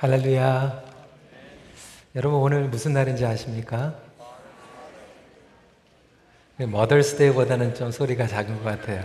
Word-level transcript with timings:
할렐루야. 0.00 0.84
여러분 2.14 2.38
오늘 2.38 2.68
무슨 2.68 2.92
날인지 2.92 3.26
아십니까? 3.26 3.96
머더스데이보다는 6.56 7.74
좀 7.74 7.90
소리가 7.90 8.28
작은 8.28 8.62
것 8.62 8.62
같아요. 8.62 9.04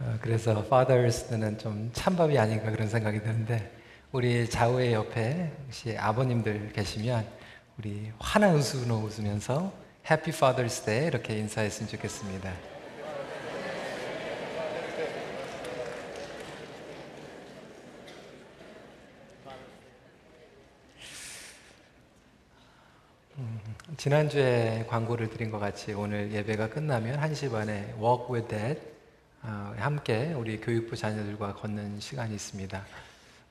어, 0.00 0.18
그래서 0.20 0.62
Fathers는 0.66 1.56
좀 1.56 1.88
찬밥이 1.94 2.38
아닌가 2.38 2.70
그런 2.70 2.90
생각이 2.90 3.22
드는데 3.22 3.72
우리 4.12 4.50
좌우의 4.50 4.92
옆에 4.92 5.50
혹시 5.64 5.96
아버님들 5.96 6.72
계시면 6.74 7.26
우리 7.78 8.12
환한 8.18 8.56
웃음으로 8.56 8.96
웃으면서 8.96 9.72
Father's 10.04 10.84
Day 10.84 11.06
이렇게 11.06 11.38
인사했으면 11.38 11.88
좋겠습니다. 11.88 12.71
지난주에 23.98 24.86
광고를 24.88 25.28
드린 25.28 25.50
것 25.50 25.58
같이 25.58 25.92
오늘 25.92 26.32
예배가 26.32 26.70
끝나면 26.70 27.20
1시 27.20 27.50
반에 27.50 27.94
Walk 28.00 28.26
with 28.32 28.48
Dad 28.48 28.80
어, 29.42 29.74
함께 29.76 30.32
우리 30.32 30.58
교육부 30.58 30.96
자녀들과 30.96 31.54
걷는 31.54 32.00
시간이 32.00 32.34
있습니다. 32.34 32.86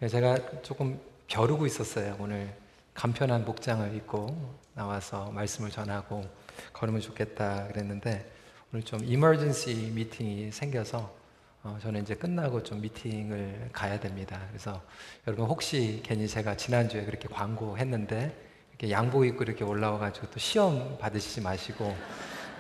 제가 0.10 0.62
조금 0.64 1.00
벼르고 1.28 1.68
있었어요. 1.68 2.16
오늘 2.20 2.52
간편한 2.96 3.46
복장을 3.46 3.96
입고 3.96 4.56
나와서 4.74 5.30
말씀을 5.30 5.70
전하고 5.70 6.26
걸으면 6.74 7.02
좋겠다 7.02 7.68
그랬는데 7.68 8.28
오늘 8.74 8.84
좀 8.84 9.04
이머전시 9.04 9.92
미팅이 9.94 10.52
생겨서 10.52 11.14
어, 11.62 11.78
저는 11.84 12.02
이제 12.02 12.16
끝나고 12.16 12.64
좀 12.64 12.82
미팅을 12.82 13.70
가야 13.72 14.00
됩니다. 14.00 14.42
그래서 14.50 14.82
여러분 15.28 15.46
혹시 15.46 16.02
괜히 16.04 16.28
제가 16.28 16.58
지난주에 16.58 17.06
그렇게 17.06 17.28
광고했는데 17.28 18.50
양복 18.90 19.26
입고 19.26 19.44
이렇게 19.44 19.64
올라와가지고 19.64 20.28
또 20.32 20.40
시험 20.40 20.98
받으시지 20.98 21.42
마시고 21.42 21.96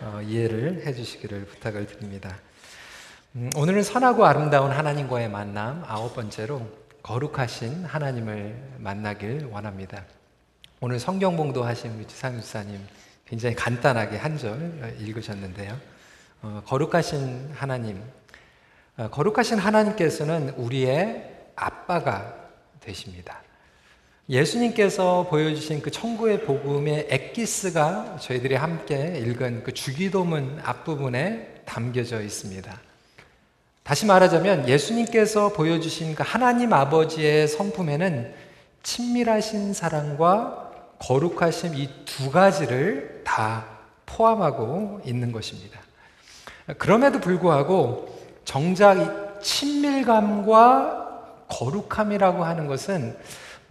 어, 0.01 0.21
이해를 0.21 0.83
해주시기를 0.85 1.45
부탁을 1.45 1.87
드립니다. 1.87 2.37
음, 3.35 3.49
오늘은 3.55 3.81
선하고 3.83 4.25
아름다운 4.25 4.71
하나님과의 4.71 5.29
만남 5.29 5.83
아홉 5.87 6.13
번째로 6.15 6.67
거룩하신 7.01 7.85
하나님을 7.85 8.75
만나길 8.77 9.45
원합니다. 9.51 10.03
오늘 10.79 10.99
성경 10.99 11.37
봉도 11.37 11.63
하신 11.63 11.95
우리 11.95 12.07
지상 12.07 12.35
유사님 12.35 12.79
굉장히 13.25 13.55
간단하게 13.55 14.17
한 14.17 14.37
절 14.37 14.95
읽으셨는데요. 14.99 15.77
어, 16.43 16.61
거룩하신 16.65 17.51
하나님, 17.53 18.03
어, 18.97 19.09
거룩하신 19.09 19.59
하나님께서는 19.59 20.49
우리의 20.57 21.29
아빠가 21.55 22.35
되십니다. 22.79 23.41
예수님께서 24.31 25.27
보여주신 25.29 25.81
그 25.81 25.91
천국의 25.91 26.43
복음의 26.45 27.07
엑기스가 27.09 28.17
저희들이 28.21 28.55
함께 28.55 29.19
읽은 29.19 29.63
그 29.63 29.73
주기도문 29.73 30.61
앞부분에 30.63 31.63
담겨져 31.65 32.21
있습니다. 32.21 32.79
다시 33.83 34.05
말하자면 34.05 34.69
예수님께서 34.69 35.51
보여주신 35.51 36.15
그 36.15 36.23
하나님 36.25 36.71
아버지의 36.71 37.49
성품에는 37.49 38.33
친밀하신 38.83 39.73
사랑과 39.73 40.71
거룩하심 40.99 41.75
이 41.75 41.89
두 42.05 42.31
가지를 42.31 43.23
다 43.25 43.65
포함하고 44.05 45.01
있는 45.03 45.33
것입니다. 45.33 45.79
그럼에도 46.77 47.19
불구하고 47.19 48.17
정작 48.45 49.41
친밀감과 49.41 51.01
거룩함이라고 51.49 52.45
하는 52.45 52.67
것은 52.67 53.17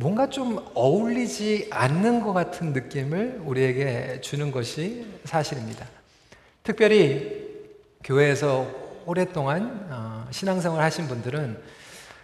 뭔가 0.01 0.31
좀 0.31 0.67
어울리지 0.73 1.69
않는 1.70 2.23
것 2.23 2.33
같은 2.33 2.73
느낌을 2.73 3.43
우리에게 3.45 4.23
주는 4.23 4.51
것이 4.51 5.06
사실입니다. 5.27 5.87
특별히 6.62 7.47
교회에서 8.03 8.66
오랫동안 9.05 9.89
어, 9.91 10.27
신앙생활 10.31 10.83
하신 10.83 11.06
분들은 11.06 11.62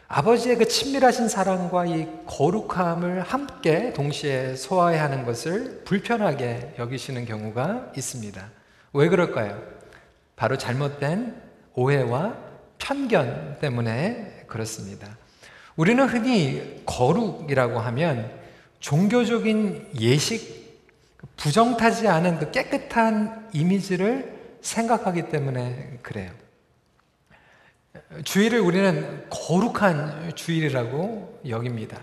아버지의 0.08 0.56
그 0.56 0.66
친밀하신 0.66 1.28
사랑과 1.28 1.84
이 1.84 2.08
거룩함을 2.24 3.20
함께 3.20 3.92
동시에 3.92 4.56
소화해야 4.56 5.04
하는 5.04 5.26
것을 5.26 5.82
불편하게 5.84 6.76
여기시는 6.78 7.26
경우가 7.26 7.92
있습니다. 7.94 8.42
왜 8.94 9.08
그럴까요? 9.10 9.62
바로 10.34 10.56
잘못된 10.56 11.42
오해와 11.74 12.38
편견 12.78 13.58
때문에 13.60 14.44
그렇습니다. 14.46 15.25
우리는 15.76 16.04
흔히 16.08 16.82
거룩이라고 16.86 17.78
하면 17.78 18.30
종교적인 18.80 19.88
예식, 20.00 20.56
부정타지 21.36 22.08
않은 22.08 22.38
그 22.38 22.50
깨끗한 22.50 23.50
이미지를 23.52 24.34
생각하기 24.62 25.28
때문에 25.28 25.98
그래요. 26.02 26.30
주일을 28.24 28.60
우리는 28.60 29.26
거룩한 29.30 30.34
주일이라고 30.34 31.40
여깁니다. 31.48 32.00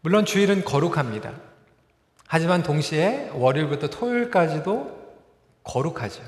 물론 0.00 0.24
주일은 0.24 0.64
거룩합니다. 0.64 1.32
하지만 2.28 2.62
동시에 2.62 3.30
월요일부터 3.34 3.88
토요일까지도 3.88 4.96
거룩하죠. 5.64 6.22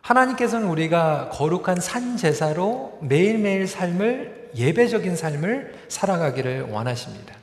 하나님께서는 0.00 0.68
우리가 0.68 1.30
거룩한 1.30 1.80
산 1.80 2.16
제사로 2.16 2.98
매일매일 3.02 3.66
삶을 3.66 4.35
예배적인 4.54 5.16
삶을 5.16 5.74
살아가기를 5.88 6.62
원하십니다. 6.70 7.34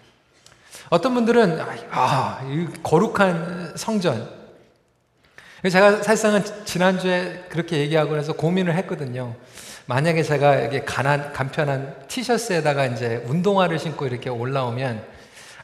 어떤 0.89 1.13
분들은 1.13 1.59
아, 1.91 2.39
거룩한 2.83 3.73
성전. 3.75 4.29
제가 5.63 6.03
사실상은 6.03 6.43
지난주에 6.65 7.45
그렇게 7.49 7.77
얘기하고 7.77 8.17
해서 8.17 8.33
고민을 8.33 8.75
했거든요. 8.77 9.35
만약에 9.85 10.23
제가 10.23 10.61
이게 10.61 10.83
간한, 10.83 11.33
간편한 11.33 11.95
티셔츠에다가 12.07 12.85
이제 12.85 13.23
운동화를 13.27 13.79
신고 13.79 14.05
이렇게 14.05 14.29
올라오면 14.29 15.03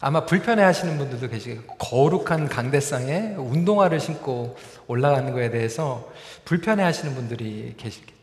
아마 0.01 0.25
불편해 0.25 0.63
하시는 0.63 0.97
분들도 0.97 1.29
계시고 1.29 1.75
거룩한 1.75 2.47
강대상에 2.47 3.35
운동화를 3.37 3.99
신고 3.99 4.57
올라가는 4.87 5.31
거에 5.33 5.51
대해서 5.51 6.09
불편해 6.45 6.83
하시는 6.83 7.13
분들이 7.15 7.75
계시겠죠. 7.77 8.18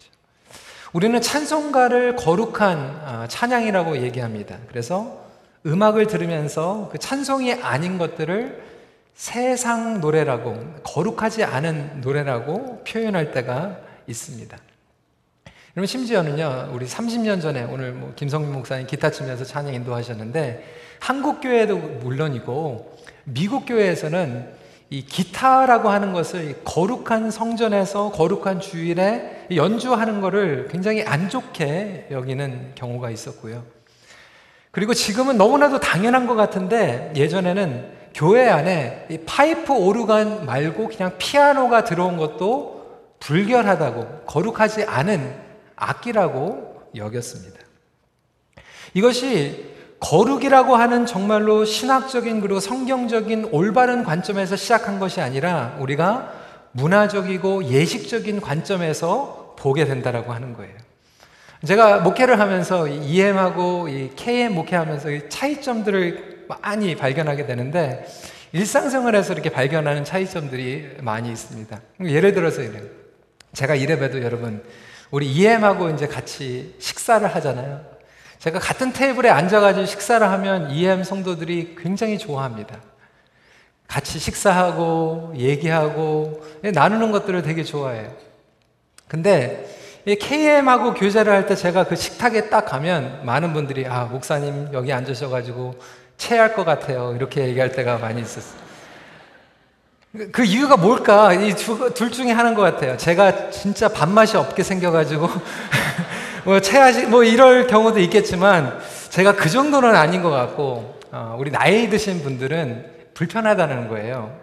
우리는 0.97 1.21
찬송가를 1.21 2.17
거룩한 2.17 2.79
아, 3.05 3.27
찬양이라고 3.29 3.99
얘기합니다. 3.99 4.57
그래서 4.67 5.27
음악을 5.67 6.07
들으면서 6.07 6.89
그 6.91 6.97
찬송이 6.97 7.53
아닌 7.53 7.99
것들을 7.99 8.63
세상 9.13 10.01
노래라고, 10.01 10.57
거룩하지 10.85 11.45
않은 11.45 12.01
노래라고 12.01 12.83
표현할 12.89 13.31
때가 13.33 13.77
있습니다. 14.07 14.57
여러분, 15.77 15.87
심지어는요, 15.87 16.71
우리 16.73 16.87
30년 16.87 17.43
전에 17.43 17.65
오늘 17.65 17.93
뭐 17.93 18.15
김성민 18.17 18.51
목사님 18.51 18.87
기타 18.87 19.11
치면서 19.11 19.45
찬양 19.45 19.75
인도하셨는데, 19.75 20.65
한국 21.01 21.43
교회도 21.43 21.77
물론이고, 21.77 22.97
미국 23.25 23.67
교회에서는 23.67 24.51
이 24.89 25.05
기타라고 25.05 25.91
하는 25.91 26.13
것을 26.13 26.63
거룩한 26.65 27.31
성전에서 27.31 28.13
거룩한 28.13 28.61
주일에 28.61 29.47
연주하는 29.55 30.21
것을 30.21 30.69
굉장히 30.71 31.03
안 31.03 31.29
좋게 31.29 32.09
여기는 32.11 32.73
경우가 32.77 33.11
있었고요. 33.11 33.65
그리고 34.71 34.95
지금은 34.95 35.39
너무나도 35.39 35.81
당연한 35.81 36.27
것 36.27 36.35
같은데 36.35 37.13
예전에는 37.17 37.97
교회 38.15 38.49
안에 38.49 39.07
이 39.11 39.19
파이프 39.19 39.73
오르간 39.73 40.47
말고 40.47 40.89
그냥 40.89 41.13
피아노가 41.19 41.85
들어온 41.85 42.17
것도 42.17 42.77
불결하다고 43.21 44.25
거룩하지 44.27 44.85
않은 44.85 45.35
악기라고 45.75 46.91
여겼습니다. 46.95 47.59
이것이 48.95 49.76
거룩이라고 50.01 50.77
하는 50.77 51.07
정말로 51.07 51.65
신학적인 51.65 52.41
그리고 52.41 52.61
성경적인 52.61 53.49
올바른 53.53 54.05
관점에서 54.05 54.57
시작한 54.57 54.99
것이 54.99 55.21
아니라 55.21 55.77
우리가 55.81 56.33
문화적이고 56.73 57.65
예식적인 57.65 58.41
관점에서 58.41 59.55
보게 59.59 59.87
된다라고 59.87 60.33
하는 60.33 60.53
거예요. 60.53 60.75
제가 61.65 62.01
목회를 62.01 62.39
하면서 62.39 62.87
EM하고 62.87 63.89
이 63.89 64.11
KM 64.15 64.55
목회하면서 64.55 65.29
차이점들을 65.29 66.45
많이 66.61 66.95
발견하게 66.95 67.47
되는데 67.47 68.07
일상생활에서 68.53 69.33
이렇게 69.33 69.51
발견하는 69.51 70.05
차이점들이 70.05 70.99
많이 71.01 71.31
있습니다. 71.31 71.81
예를 72.05 72.35
들어서 72.35 72.63
이래요. 72.63 72.83
제가 73.55 73.75
이래봬도 73.75 74.23
여러분 74.23 74.63
우리 75.11 75.33
EM하고 75.33 75.91
이제 75.91 76.07
같이 76.07 76.77
식사를 76.79 77.27
하잖아요. 77.35 77.96
제가 78.39 78.59
같은 78.59 78.93
테이블에 78.93 79.29
앉아가지고 79.31 79.87
식사를 79.87 80.27
하면 80.29 80.71
EM 80.71 81.05
성도들이 81.05 81.77
굉장히 81.81 82.19
좋아합니다. 82.19 82.77
같이 83.89 84.19
식사하고 84.19 85.33
얘기하고 85.37 86.43
나누는 86.63 87.13
것들을 87.13 87.43
되게 87.43 87.63
좋아해요. 87.65 88.13
근데 89.09 89.67
KM하고 90.21 90.95
교제를 90.95 91.33
할 91.33 91.47
때 91.47 91.55
제가 91.57 91.85
그 91.85 91.97
식탁에 91.97 92.49
딱 92.49 92.65
가면 92.67 93.25
많은 93.25 93.53
분들이 93.53 93.87
아 93.87 94.05
목사님 94.05 94.69
여기 94.73 94.93
앉으셔가지고 94.93 95.75
체할 96.17 96.55
것 96.55 96.65
같아요. 96.65 97.15
이렇게 97.17 97.47
얘기할 97.49 97.73
때가 97.73 97.99
많이 97.99 98.21
있었어요. 98.21 98.67
그 100.33 100.45
이유가 100.45 100.77
뭘까? 100.77 101.33
이 101.35 101.53
둘 101.55 102.11
중에 102.11 102.33
하나인 102.33 102.55
것 102.55 102.63
같아요. 102.63 102.97
제가 102.97 103.51
진짜 103.51 103.89
밥맛이 103.89 104.37
없게 104.39 104.63
생겨가지고, 104.63 105.29
뭐, 106.47 106.61
체하시, 106.61 107.07
뭐, 107.07 107.25
이럴 107.25 107.67
경우도 107.67 107.99
있겠지만, 107.99 108.79
제가 109.11 109.35
그 109.35 109.51
정도는 109.51 109.97
아닌 109.97 110.23
것 110.23 110.31
같고, 110.31 111.01
어, 111.11 111.37
우리 111.41 111.51
나이 111.51 111.91
드신 111.91 112.23
분들은 112.23 113.09
불편하다는 113.15 113.89
거예요. 113.89 114.41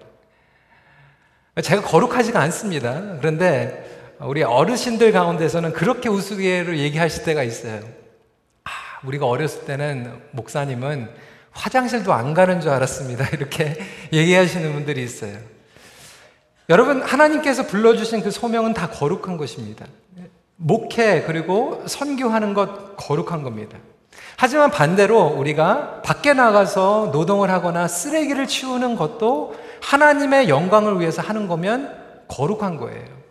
제가 1.62 1.82
거룩하지가 1.82 2.42
않습니다. 2.42 3.00
그런데 3.20 4.18
우리 4.20 4.44
어르신들 4.44 5.14
가운데서는 5.14 5.72
그렇게 5.72 6.10
우스개로 6.10 6.76
얘기하실 6.78 7.24
때가 7.24 7.42
있어요. 7.42 7.80
아, 8.66 8.70
우리가 9.06 9.26
어렸을 9.26 9.64
때는 9.64 10.12
목사님은 10.32 11.10
화장실도 11.52 12.12
안 12.12 12.34
가는 12.34 12.60
줄 12.60 12.72
알았습니다. 12.72 13.30
이렇게 13.32 13.78
얘기하시는 14.12 14.74
분들이 14.74 15.02
있어요. 15.04 15.38
여러분, 16.68 17.02
하나님께서 17.02 17.66
불러주신 17.66 18.24
그 18.24 18.32
소명은 18.32 18.74
다 18.74 18.90
거룩한 18.90 19.38
것입니다. 19.38 19.86
목회, 20.56 21.24
그리고 21.24 21.84
선교하는 21.86 22.54
것 22.54 22.96
거룩한 22.98 23.44
겁니다. 23.44 23.78
하지만 24.38 24.72
반대로 24.72 25.28
우리가 25.28 26.02
밖에 26.04 26.34
나가서 26.34 27.10
노동을 27.12 27.50
하거나 27.50 27.88
쓰레기를 27.88 28.48
치우는 28.48 28.96
것도 28.96 29.56
하나님의 29.82 30.50
영광을 30.50 31.00
위해서 31.00 31.22
하는 31.22 31.48
거면 31.48 31.94
거룩한 32.28 32.78
거예요. 32.78 33.24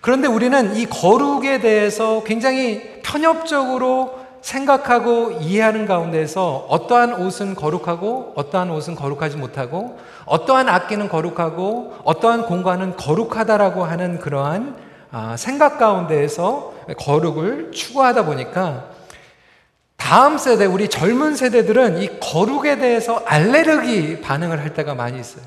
그런데 0.00 0.28
우리는 0.28 0.76
이 0.76 0.86
거룩에 0.86 1.60
대해서 1.60 2.22
굉장히 2.24 3.00
편협적으로 3.02 4.26
생각하고 4.40 5.32
이해하는 5.40 5.86
가운데서 5.86 6.66
어떠한 6.68 7.14
옷은 7.14 7.56
거룩하고 7.56 8.32
어떠한 8.36 8.70
옷은 8.70 8.94
거룩하지 8.94 9.36
못하고 9.36 9.98
어떠한 10.24 10.68
악기는 10.68 11.08
거룩하고 11.08 11.94
어떠한 12.04 12.46
공간은 12.46 12.96
거룩하다라고 12.96 13.84
하는 13.84 14.20
그러한 14.20 14.76
아, 14.78 14.85
생각 15.36 15.78
가운데에서 15.78 16.74
거룩을 16.98 17.72
추구하다 17.72 18.24
보니까 18.24 18.90
다음 19.96 20.38
세대, 20.38 20.66
우리 20.66 20.88
젊은 20.88 21.34
세대들은 21.34 22.02
이 22.02 22.20
거룩에 22.20 22.78
대해서 22.78 23.22
알레르기 23.26 24.20
반응을 24.20 24.60
할 24.60 24.74
때가 24.74 24.94
많이 24.94 25.18
있어요. 25.18 25.44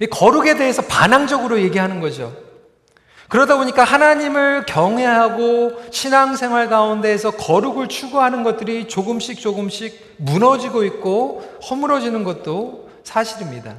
이 0.00 0.06
거룩에 0.06 0.54
대해서 0.54 0.82
반항적으로 0.82 1.60
얘기하는 1.60 2.00
거죠. 2.00 2.34
그러다 3.28 3.56
보니까 3.56 3.84
하나님을 3.84 4.66
경외하고 4.66 5.80
신앙생활 5.92 6.68
가운데에서 6.68 7.30
거룩을 7.30 7.86
추구하는 7.86 8.42
것들이 8.42 8.88
조금씩 8.88 9.38
조금씩 9.38 10.16
무너지고 10.16 10.82
있고 10.84 11.48
허물어지는 11.70 12.24
것도 12.24 12.88
사실입니다. 13.04 13.76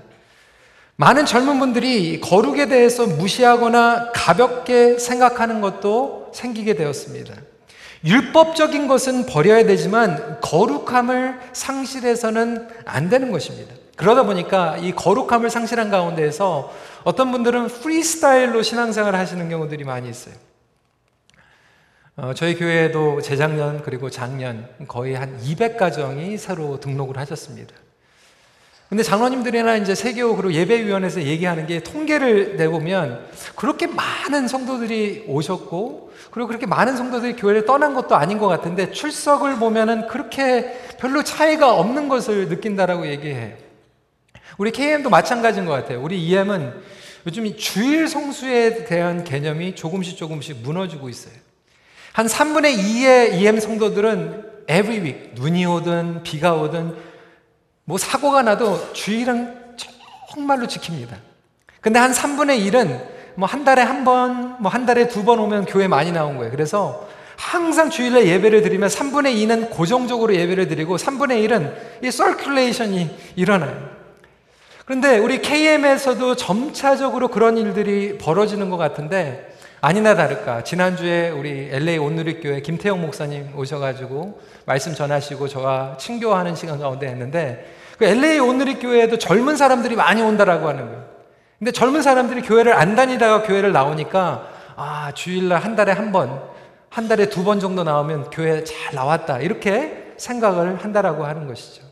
많은 1.02 1.26
젊은 1.26 1.58
분들이 1.58 2.22
거룩에 2.22 2.68
대해서 2.68 3.08
무시하거나 3.08 4.12
가볍게 4.14 5.00
생각하는 5.00 5.60
것도 5.60 6.30
생기게 6.32 6.76
되었습니다. 6.76 7.34
율법적인 8.06 8.88
것은 8.88 9.26
버려야 9.26 9.66
되지만 9.66 10.40
거룩함을 10.42 11.40
상실해서는 11.54 12.68
안 12.86 13.10
되는 13.10 13.32
것입니다. 13.32 13.74
그러다 13.96 14.22
보니까 14.22 14.78
이 14.78 14.92
거룩함을 14.92 15.50
상실한 15.50 15.90
가운데에서 15.90 16.72
어떤 17.04 17.32
분들은 17.32 17.70
프리스타일로 17.70 18.62
신앙생활을 18.62 19.18
하시는 19.18 19.50
경우들이 19.50 19.84
많이 19.84 20.08
있어요. 20.08 20.36
어, 22.16 22.34
저희 22.36 22.56
교회에도 22.56 23.22
재작년 23.22 23.82
그리고 23.82 24.12
작년 24.12 24.70
거의 24.88 25.16
한 25.16 25.40
200가정이 25.40 26.38
새로 26.38 26.80
등록을 26.80 27.18
하셨습니다. 27.18 27.74
근데 28.92 29.04
장로님들이나 29.04 29.78
이제 29.78 29.96
세교 29.96 30.36
그리고 30.36 30.52
예배위원회에서 30.52 31.24
얘기하는 31.24 31.66
게 31.66 31.80
통계를 31.82 32.58
내보면 32.58 33.26
그렇게 33.56 33.88
많은 33.88 34.50
성도들이 34.50 35.24
오셨고 35.30 36.12
그리고 36.30 36.50
그렇게 36.50 36.66
많은 36.66 36.98
성도들이 36.98 37.38
교회를 37.38 37.66
떠난 37.66 37.94
것도 37.94 38.18
아닌 38.18 38.38
것 38.38 38.48
같은데 38.48 38.92
출석을 38.92 39.60
보면은 39.60 40.08
그렇게 40.08 40.78
별로 41.00 41.24
차이가 41.24 41.74
없는 41.74 42.10
것을 42.10 42.50
느낀다라고 42.50 43.08
얘기해요. 43.08 43.54
우리 44.58 44.72
KM도 44.72 45.10
마찬가지인 45.10 45.66
것 45.66 45.72
같아요. 45.72 46.04
우리 46.04 46.22
EM은 46.26 46.74
요즘 47.26 47.46
이 47.46 47.56
주일 47.56 48.10
성수에 48.10 48.84
대한 48.84 49.24
개념이 49.24 49.74
조금씩 49.76 50.18
조금씩 50.18 50.64
무너지고 50.64 51.08
있어요. 51.08 51.36
한 52.12 52.28
3분의 52.28 52.76
2의 52.76 53.36
EM 53.36 53.58
성도들은 53.58 54.52
every 54.70 55.00
week, 55.00 55.30
눈이 55.36 55.66
오든 55.66 56.24
비가 56.24 56.56
오든 56.56 57.11
뭐 57.92 57.98
사고가 57.98 58.42
나도 58.42 58.94
주일은 58.94 59.54
정말로 60.30 60.66
지킵니다. 60.66 61.10
근데 61.82 62.00
한 62.00 62.14
3분의 62.14 62.66
1은 62.72 63.02
뭐 63.36 63.46
한 63.46 63.66
달에 63.66 63.82
한 63.82 64.06
번, 64.06 64.56
뭐 64.62 64.72
한 64.72 64.86
달에 64.86 65.10
두 65.10 65.26
번 65.26 65.40
오면 65.40 65.66
교회 65.66 65.90
많이 65.90 66.14
나온 66.14 66.38
거예요. 66.38 66.52
그래서 66.52 67.06
항상 67.36 67.90
주일에 67.90 68.28
예배를 68.28 68.62
드리면 68.62 68.88
3분의 68.88 69.36
2는 69.36 69.72
고정적으로 69.72 70.34
예배를 70.34 70.70
드리고 70.70 70.96
3분의 70.96 71.46
1은 71.50 71.74
이 72.02 72.08
서큘레이션이 72.08 73.10
일어나요. 73.36 73.90
그런데 74.86 75.18
우리 75.18 75.42
KM에서도 75.42 76.38
점차적으로 76.38 77.28
그런 77.28 77.58
일들이 77.58 78.18
벌어지는 78.18 78.70
것 78.70 78.78
같은데 78.78 79.54
아니나 79.82 80.16
다를까 80.16 80.64
지난주에 80.64 81.30
우리 81.32 81.68
LA 81.70 81.98
온누리교회 81.98 82.62
김태형 82.62 83.02
목사님 83.02 83.50
오셔가지고 83.58 84.40
말씀 84.66 84.94
전하시고 84.96 85.50
저와 85.50 85.98
친교하는 86.00 86.56
시간 86.56 86.80
가운데 86.80 87.08
했는데 87.08 87.81
그 88.02 88.06
LA 88.06 88.40
온누리교회에도 88.40 89.20
젊은 89.20 89.56
사람들이 89.56 89.96
많이 89.96 90.24
온다라고 90.24 90.68
하는 90.68 90.88
거예요. 90.88 91.06
근데 91.60 91.72
젊은 91.72 92.02
사람들이 92.02 92.42
교회를 92.42 92.74
안 92.74 92.96
다니다가 92.96 93.44
교회를 93.44 93.72
나오니까 93.72 94.48
아 94.76 95.12
주일날 95.14 95.60
한 95.60 95.76
달에 95.76 95.92
한 95.92 96.12
번, 96.12 96.42
한 96.90 97.08
달에 97.08 97.30
두 97.30 97.44
번 97.44 97.60
정도 97.60 97.84
나오면 97.84 98.32
교회 98.32 98.64
잘 98.64 98.96
나왔다 98.96 99.38
이렇게 99.42 100.14
생각을 100.18 100.84
한다라고 100.84 101.26
하는 101.26 101.46
것이죠. 101.46 101.84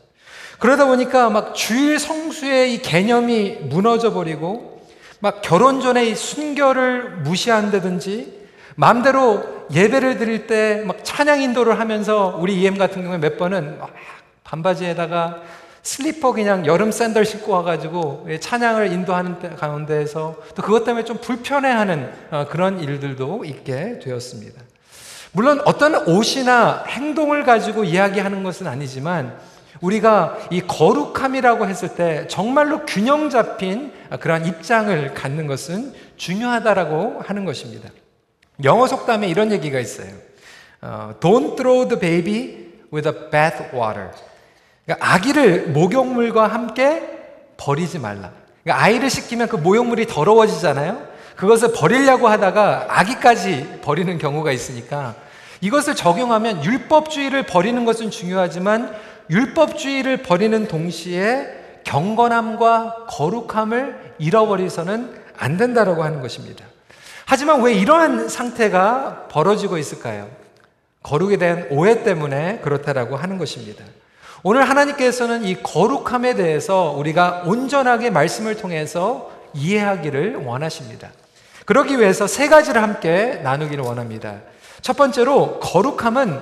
그러다 0.58 0.86
보니까 0.86 1.30
막 1.30 1.54
주일 1.54 2.00
성수의 2.00 2.74
이 2.74 2.82
개념이 2.82 3.58
무너져 3.68 4.12
버리고 4.12 4.82
막 5.20 5.42
결혼 5.42 5.80
전에 5.80 6.06
이 6.06 6.16
순결을 6.16 7.18
무시한다든지 7.18 8.48
마음대로 8.74 9.44
예배를 9.72 10.18
드릴 10.18 10.48
때 10.48 10.82
막 10.84 11.04
찬양 11.04 11.40
인도를 11.40 11.78
하면서 11.78 12.36
우리 12.36 12.60
EM 12.60 12.78
같은 12.78 13.02
경우에 13.02 13.18
몇 13.18 13.38
번은 13.38 13.78
막 13.78 13.90
반바지에다가 14.42 15.59
슬리퍼 15.82 16.32
그냥 16.32 16.66
여름 16.66 16.92
샌들 16.92 17.24
신고 17.24 17.52
와가지고 17.52 18.28
찬양을 18.40 18.92
인도하는 18.92 19.56
가운데에서 19.56 20.36
또 20.54 20.62
그것 20.62 20.84
때문에 20.84 21.04
좀 21.04 21.18
불편해하는 21.18 22.12
어, 22.30 22.46
그런 22.50 22.80
일들도 22.80 23.44
있게 23.44 23.98
되었습니다. 24.00 24.60
물론 25.32 25.60
어떤 25.64 26.08
옷이나 26.08 26.84
행동을 26.86 27.44
가지고 27.44 27.84
이야기하는 27.84 28.42
것은 28.42 28.66
아니지만 28.66 29.38
우리가 29.80 30.36
이 30.50 30.60
거룩함이라고 30.60 31.66
했을 31.66 31.94
때 31.94 32.26
정말로 32.28 32.84
균형 32.84 33.30
잡힌 33.30 33.92
그러한 34.20 34.46
입장을 34.46 35.14
갖는 35.14 35.46
것은 35.46 35.94
중요하다라고 36.16 37.22
하는 37.24 37.44
것입니다. 37.44 37.88
영어 38.64 38.86
속담에 38.86 39.28
이런 39.28 39.52
얘기가 39.52 39.78
있어요. 39.78 40.12
어, 40.82 41.14
Don't 41.20 41.56
throw 41.56 41.88
the 41.88 41.98
baby 41.98 42.72
with 42.92 43.08
a 43.08 43.30
bath 43.30 43.74
water. 43.74 44.10
그러니까 44.84 45.14
아기를 45.14 45.68
목욕물과 45.68 46.46
함께 46.46 47.02
버리지 47.56 47.98
말라. 47.98 48.30
그러니까 48.62 48.84
아이를 48.84 49.10
씻기면 49.10 49.48
그 49.48 49.56
목욕물이 49.56 50.06
더러워지잖아요. 50.06 51.08
그것을 51.36 51.72
버리려고 51.72 52.28
하다가 52.28 52.86
아기까지 52.88 53.80
버리는 53.82 54.18
경우가 54.18 54.52
있으니까 54.52 55.14
이것을 55.60 55.94
적용하면 55.94 56.64
율법주의를 56.64 57.44
버리는 57.44 57.84
것은 57.84 58.10
중요하지만 58.10 58.94
율법주의를 59.30 60.18
버리는 60.18 60.68
동시에 60.68 61.80
경건함과 61.84 63.06
거룩함을 63.08 64.14
잃어버리서는 64.18 65.20
안 65.36 65.56
된다라고 65.56 66.02
하는 66.02 66.20
것입니다. 66.20 66.64
하지만 67.24 67.62
왜 67.62 67.72
이러한 67.74 68.28
상태가 68.28 69.28
벌어지고 69.30 69.78
있을까요? 69.78 70.28
거룩에 71.02 71.36
대한 71.36 71.66
오해 71.70 72.02
때문에 72.02 72.58
그렇다라고 72.58 73.16
하는 73.16 73.38
것입니다. 73.38 73.84
오늘 74.42 74.68
하나님께서는 74.68 75.44
이 75.44 75.62
거룩함에 75.62 76.34
대해서 76.34 76.92
우리가 76.92 77.42
온전하게 77.44 78.10
말씀을 78.10 78.56
통해서 78.56 79.30
이해하기를 79.54 80.44
원하십니다. 80.44 81.10
그러기 81.66 81.98
위해서 81.98 82.26
세 82.26 82.48
가지를 82.48 82.82
함께 82.82 83.40
나누기를 83.42 83.84
원합니다. 83.84 84.40
첫 84.80 84.96
번째로 84.96 85.60
거룩함은 85.60 86.40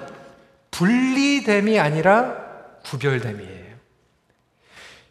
분리됨이 0.71 1.81
아니라 1.81 2.37
구별됨이에요. 2.85 3.59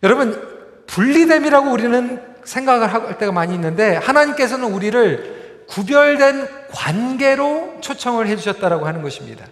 여러분, 0.03 0.83
분리됨이라고 0.87 1.69
우리는 1.69 2.21
생각을 2.45 2.93
할 2.93 3.17
때가 3.17 3.33
많이 3.33 3.53
있는데 3.55 3.97
하나님께서는 3.97 4.71
우리를 4.71 5.65
구별된 5.67 6.47
관계로 6.71 7.77
초청을 7.81 8.27
해 8.27 8.37
주셨다라고 8.37 8.87
하는 8.87 9.01
것입니다. 9.01 9.45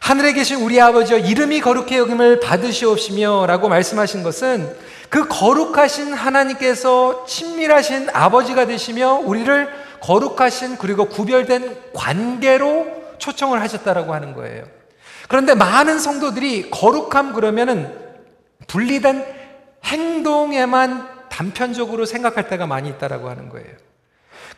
하늘에 0.00 0.32
계신 0.32 0.62
우리 0.62 0.80
아버지여 0.80 1.18
이름이 1.18 1.60
거룩해 1.60 1.98
여김을 1.98 2.40
받으시옵시며 2.40 3.46
라고 3.46 3.68
말씀하신 3.68 4.22
것은 4.22 4.74
그 5.08 5.28
거룩하신 5.28 6.14
하나님께서 6.14 7.24
친밀하신 7.26 8.08
아버지가 8.12 8.66
되시며 8.66 9.14
우리를 9.14 9.68
거룩하신 10.00 10.78
그리고 10.78 11.04
구별된 11.04 11.92
관계로 11.92 12.86
초청을 13.18 13.60
하셨다라고 13.60 14.14
하는 14.14 14.34
거예요. 14.34 14.64
그런데 15.28 15.54
많은 15.54 15.98
성도들이 15.98 16.70
거룩함 16.70 17.34
그러면은 17.34 17.94
분리된 18.66 19.24
행동에만 19.84 21.28
단편적으로 21.28 22.06
생각할 22.06 22.48
때가 22.48 22.66
많이 22.66 22.88
있다라고 22.88 23.28
하는 23.28 23.48
거예요. 23.48 23.68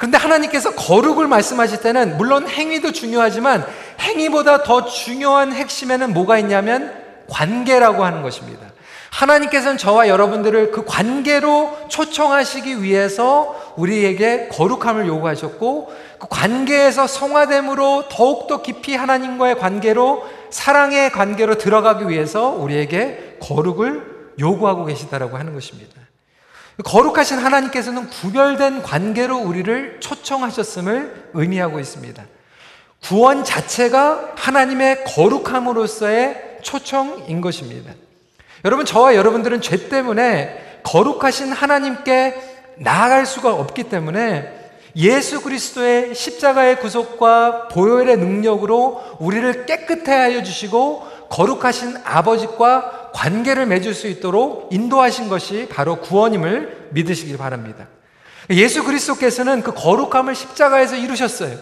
그런데 0.03 0.19
하나님께서 0.19 0.73
거룩을 0.73 1.29
말씀하실 1.29 1.79
때는 1.79 2.17
물론 2.17 2.49
행위도 2.49 2.91
중요하지만 2.91 3.65
행위보다 4.01 4.65
더 4.65 4.85
중요한 4.85 5.53
핵심에는 5.53 6.13
뭐가 6.13 6.39
있냐면 6.39 6.93
관계라고 7.29 8.05
하는 8.05 8.21
것입니다. 8.21 8.67
하나님께서는 9.11 9.79
저와 9.79 10.09
여러분들을 10.09 10.73
그 10.73 10.85
관계로 10.85 11.79
초청하시기 11.87 12.83
위해서 12.83 13.55
우리에게 13.77 14.49
거룩함을 14.49 15.07
요구하셨고 15.07 15.95
그 16.19 16.27
관계에서 16.29 17.07
성화됨으로 17.07 18.09
더욱더 18.11 18.61
깊이 18.61 18.97
하나님과의 18.97 19.57
관계로 19.61 20.25
사랑의 20.51 21.13
관계로 21.13 21.59
들어가기 21.59 22.09
위해서 22.09 22.49
우리에게 22.49 23.37
거룩을 23.41 24.35
요구하고 24.41 24.85
계시다라고 24.85 25.37
하는 25.37 25.55
것입니다. 25.55 26.03
거룩하신 26.85 27.39
하나님께서는 27.39 28.09
구별된 28.09 28.83
관계로 28.83 29.39
우리를 29.39 29.99
초청하셨음을 30.01 31.31
의미하고 31.35 31.79
있습니다. 31.81 32.25
구원 33.03 33.45
자체가 33.45 34.33
하나님의 34.37 35.05
거룩함으로서의 35.05 36.59
초청인 36.63 37.41
것입니다. 37.41 37.93
여러분, 38.65 38.87
저와 38.87 39.17
여러분들은 39.17 39.61
죄 39.61 39.89
때문에 39.89 40.81
거룩하신 40.85 41.53
하나님께 41.53 42.75
나아갈 42.79 43.27
수가 43.27 43.53
없기 43.53 43.85
때문에 43.85 44.61
예수 44.97 45.41
그리스도의 45.41 46.15
십자가의 46.15 46.79
구속과 46.81 47.69
보혈의 47.69 48.19
능력으로 48.19 49.03
우리를 49.19 49.67
깨끗해 49.67 50.13
하여 50.13 50.43
주시고 50.43 51.07
거룩하신 51.33 51.97
아버지과 52.05 53.11
관계를 53.15 53.65
맺을 53.65 53.95
수 53.95 54.07
있도록 54.07 54.69
인도하신 54.71 55.31
것이 55.31 55.67
바로 55.71 55.97
구원임을 55.97 56.91
믿으시길 56.93 57.39
바랍니다. 57.39 57.89
예수 58.51 58.85
그리스도께서는 58.85 59.63
그 59.63 59.73
거룩함을 59.73 60.35
십자가에서 60.35 60.97
이루셨어요. 60.97 61.57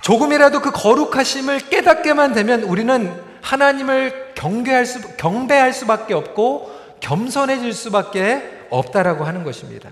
조금이라도 0.00 0.62
그 0.62 0.72
거룩하심을 0.72 1.68
깨닫게만 1.68 2.32
되면 2.32 2.64
우리는 2.64 3.12
하나님을 3.40 4.32
경계할 4.34 4.84
수, 4.84 5.16
경배할 5.16 5.72
수밖에 5.72 6.12
없고 6.12 6.74
겸손해질 6.98 7.72
수밖에 7.72 8.66
없다라고 8.70 9.24
하는 9.24 9.44
것입니다. 9.44 9.90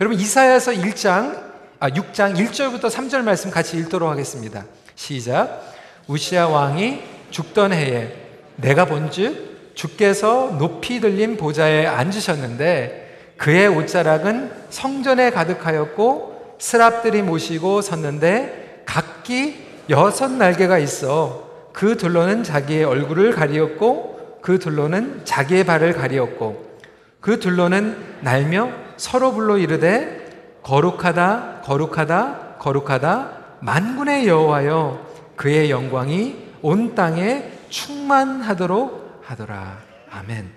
여러분 0.00 0.20
이사야서 0.20 0.72
1장 0.72 1.54
아 1.80 1.88
6장 1.88 2.36
1절부터 2.36 2.90
3절 2.90 3.22
말씀 3.22 3.50
같이 3.50 3.78
읽도록 3.78 4.10
하겠습니다. 4.10 4.66
시작. 4.94 5.72
우시아 6.06 6.48
왕이 6.48 7.13
죽던 7.34 7.72
해에 7.72 8.12
내가 8.54 8.84
본즉 8.84 9.74
주께서 9.74 10.54
높이 10.56 11.00
들린 11.00 11.36
보좌에 11.36 11.84
앉으셨는데 11.84 13.34
그의 13.36 13.66
옷자락은 13.66 14.52
성전에 14.70 15.30
가득하였고 15.30 16.56
스랍들이 16.60 17.22
모시고 17.22 17.80
섰는데 17.80 18.84
각기 18.86 19.64
여섯 19.90 20.30
날개가 20.30 20.78
있어 20.78 21.50
그 21.72 21.96
둘로는 21.96 22.44
자기의 22.44 22.84
얼굴을 22.84 23.32
가리었고 23.32 24.38
그 24.40 24.60
둘로는 24.60 25.22
자기의 25.24 25.64
발을 25.64 25.92
가리었고 25.92 26.78
그 27.20 27.40
둘로는 27.40 27.96
날며 28.20 28.70
서로 28.96 29.32
불러 29.32 29.58
이르되 29.58 30.60
거룩하다 30.62 31.62
거룩하다 31.64 32.58
거룩하다 32.60 33.30
만군의 33.58 34.28
여호와여 34.28 35.04
그의 35.34 35.72
영광이 35.72 36.43
온 36.64 36.94
땅에 36.94 37.44
충만하도록 37.68 39.20
하더라 39.22 39.76
아멘. 40.10 40.50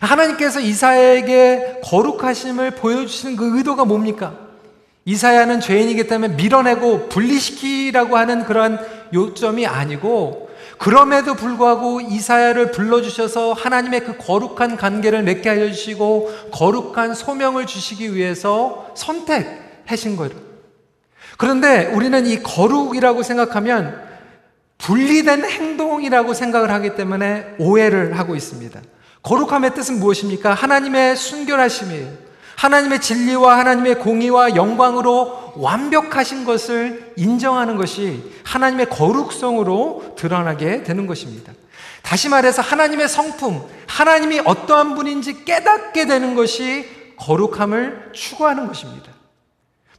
하나님께서 0.00 0.58
이사야에게 0.58 1.82
거룩하심을 1.84 2.72
보여주시는 2.72 3.36
그 3.36 3.56
의도가 3.56 3.84
뭡니까? 3.84 4.34
이사야는 5.04 5.60
죄인이기 5.60 6.08
때문에 6.08 6.34
밀어내고 6.34 7.08
분리시키라고 7.08 8.16
하는 8.16 8.44
그러한 8.44 8.80
요점이 9.14 9.64
아니고 9.64 10.50
그럼에도 10.78 11.34
불구하고 11.34 12.00
이사야를 12.00 12.72
불러주셔서 12.72 13.52
하나님의 13.52 14.02
그 14.02 14.16
거룩한 14.16 14.76
관계를 14.76 15.22
맺게 15.22 15.48
하여 15.48 15.68
주시고 15.68 16.32
거룩한 16.50 17.14
소명을 17.14 17.66
주시기 17.66 18.16
위해서 18.16 18.90
선택하신 18.96 20.16
거예요. 20.16 20.32
그런데 21.38 21.86
우리는 21.86 22.26
이 22.26 22.42
거룩이라고 22.42 23.22
생각하면 23.22 24.11
분리된 24.82 25.44
행동이라고 25.44 26.34
생각을 26.34 26.70
하기 26.72 26.96
때문에 26.96 27.54
오해를 27.58 28.18
하고 28.18 28.34
있습니다. 28.34 28.80
거룩함의 29.22 29.74
뜻은 29.74 30.00
무엇입니까? 30.00 30.54
하나님의 30.54 31.16
순결하심이에요. 31.16 32.32
하나님의 32.56 33.00
진리와 33.00 33.58
하나님의 33.58 34.00
공의와 34.00 34.56
영광으로 34.56 35.54
완벽하신 35.56 36.44
것을 36.44 37.12
인정하는 37.16 37.76
것이 37.76 38.32
하나님의 38.44 38.86
거룩성으로 38.90 40.14
드러나게 40.16 40.82
되는 40.82 41.06
것입니다. 41.06 41.52
다시 42.02 42.28
말해서 42.28 42.62
하나님의 42.62 43.08
성품, 43.08 43.62
하나님이 43.86 44.40
어떠한 44.44 44.96
분인지 44.96 45.44
깨닫게 45.44 46.06
되는 46.06 46.34
것이 46.34 46.88
거룩함을 47.16 48.10
추구하는 48.12 48.66
것입니다. 48.66 49.12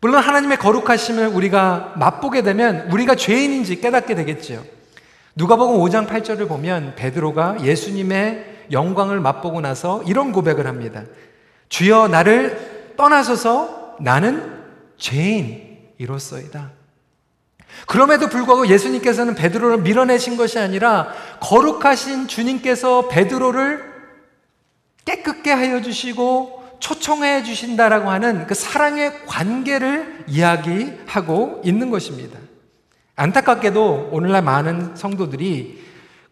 물론 0.03 0.21
하나님의 0.21 0.57
거룩하심을 0.57 1.27
우리가 1.27 1.93
맛보게 1.95 2.41
되면 2.41 2.91
우리가 2.91 3.15
죄인인지 3.15 3.79
깨닫게 3.79 4.15
되겠죠. 4.15 4.65
누가복음 5.37 5.79
5장 5.79 6.09
8절을 6.09 6.49
보면 6.49 6.95
베드로가 6.97 7.63
예수님의 7.63 8.65
영광을 8.73 9.21
맛보고 9.21 9.61
나서 9.61 10.03
이런 10.03 10.33
고백을 10.33 10.67
합니다. 10.67 11.03
주여 11.69 12.09
나를 12.09 12.95
떠나서서 12.97 13.95
나는 14.01 14.65
죄인이로서이다. 14.97 16.71
그럼에도 17.87 18.27
불구하고 18.27 18.67
예수님께서는 18.67 19.35
베드로를 19.35 19.83
밀어내신 19.83 20.35
것이 20.35 20.59
아니라 20.59 21.13
거룩하신 21.39 22.27
주님께서 22.27 23.07
베드로를 23.07 23.81
깨끗게 25.05 25.53
하여 25.53 25.81
주시고 25.81 26.62
초청해 26.83 27.43
주신다라고 27.43 28.09
하는 28.09 28.45
그 28.45 28.53
사랑의 28.53 29.25
관계를 29.25 30.25
이야기하고 30.27 31.61
있는 31.63 31.89
것입니다. 31.89 32.37
안타깝게도 33.15 34.09
오늘날 34.11 34.41
많은 34.41 34.93
성도들이 34.93 35.81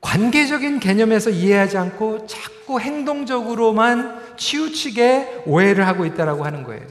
관계적인 0.01 0.81
개념에서 0.81 1.29
이해하지 1.29 1.77
않고 1.77 2.27
자꾸 2.27 2.81
행동적으로만 2.81 4.36
치우치게 4.36 5.43
오해를 5.46 5.88
하고 5.88 6.05
있다라고 6.05 6.43
하는 6.43 6.65
거예요. 6.65 6.86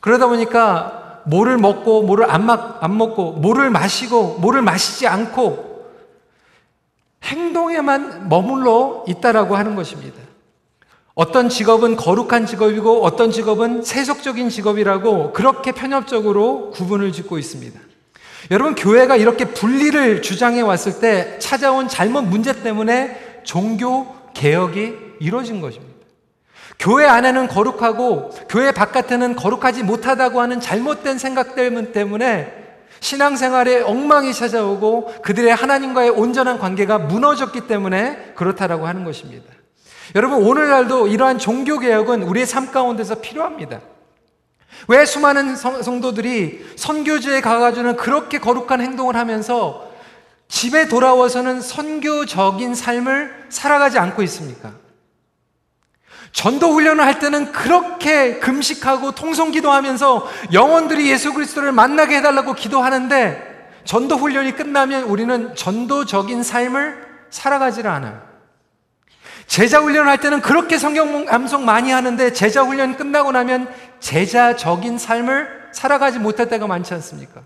그러다 0.00 0.26
보니까 0.26 1.22
뭐를 1.26 1.58
먹고 1.58 2.02
뭐를 2.02 2.28
안, 2.28 2.44
막, 2.44 2.82
안 2.82 2.98
먹고 2.98 3.34
뭐를 3.34 3.70
마시고 3.70 4.38
뭐를 4.40 4.60
마시지 4.60 5.06
않고 5.06 5.88
행동에만 7.22 8.28
머물러 8.28 9.04
있다라고 9.06 9.54
하는 9.54 9.76
것입니다. 9.76 10.31
어떤 11.14 11.48
직업은 11.48 11.96
거룩한 11.96 12.46
직업이고 12.46 13.04
어떤 13.04 13.30
직업은 13.30 13.82
세속적인 13.82 14.48
직업이라고 14.48 15.32
그렇게 15.32 15.72
편협적으로 15.72 16.70
구분을 16.70 17.12
짓고 17.12 17.38
있습니다. 17.38 17.78
여러분, 18.50 18.74
교회가 18.74 19.16
이렇게 19.16 19.44
분리를 19.44 20.22
주장해 20.22 20.62
왔을 20.62 21.00
때 21.00 21.38
찾아온 21.38 21.86
잘못 21.86 22.22
문제 22.22 22.62
때문에 22.62 23.40
종교 23.44 24.06
개혁이 24.34 24.94
이루어진 25.20 25.60
것입니다. 25.60 25.92
교회 26.78 27.06
안에는 27.06 27.46
거룩하고 27.46 28.30
교회 28.48 28.72
바깥에는 28.72 29.36
거룩하지 29.36 29.84
못하다고 29.84 30.40
하는 30.40 30.60
잘못된 30.60 31.18
생각들 31.18 31.92
때문에 31.92 32.52
신앙생활에 33.00 33.82
엉망이 33.82 34.32
찾아오고 34.32 35.22
그들의 35.22 35.54
하나님과의 35.54 36.10
온전한 36.10 36.58
관계가 36.58 36.98
무너졌기 36.98 37.66
때문에 37.66 38.32
그렇다라고 38.34 38.86
하는 38.86 39.04
것입니다. 39.04 39.44
여러분, 40.14 40.42
오늘날도 40.42 41.08
이러한 41.08 41.38
종교개혁은 41.38 42.22
우리의 42.22 42.46
삶 42.46 42.70
가운데서 42.70 43.16
필요합니다. 43.16 43.80
왜 44.88 45.04
수많은 45.04 45.56
성도들이 45.56 46.74
선교지에 46.76 47.40
가가지고는 47.40 47.96
그렇게 47.96 48.38
거룩한 48.38 48.80
행동을 48.80 49.16
하면서 49.16 49.90
집에 50.48 50.88
돌아와서는 50.88 51.60
선교적인 51.60 52.74
삶을 52.74 53.46
살아가지 53.48 53.98
않고 53.98 54.22
있습니까? 54.24 54.72
전도 56.32 56.72
훈련을 56.72 57.04
할 57.04 57.18
때는 57.18 57.52
그렇게 57.52 58.38
금식하고 58.38 59.12
통성 59.12 59.50
기도하면서 59.50 60.28
영혼들이 60.52 61.10
예수 61.10 61.32
그리스도를 61.32 61.72
만나게 61.72 62.16
해달라고 62.16 62.54
기도하는데 62.54 63.52
전도 63.84 64.16
훈련이 64.16 64.52
끝나면 64.52 65.04
우리는 65.04 65.54
전도적인 65.54 66.42
삶을 66.42 67.06
살아가지를 67.30 67.90
않아요. 67.90 68.31
제자 69.52 69.80
훈련할 69.80 70.16
때는 70.16 70.40
그렇게 70.40 70.78
성경 70.78 71.26
암송 71.28 71.66
많이 71.66 71.90
하는데 71.90 72.32
제자 72.32 72.62
훈련 72.62 72.96
끝나고 72.96 73.32
나면 73.32 73.70
제자적인 74.00 74.96
삶을 74.96 75.46
살아가지 75.72 76.18
못할 76.18 76.48
때가 76.48 76.66
많지 76.66 76.94
않습니까? 76.94 77.42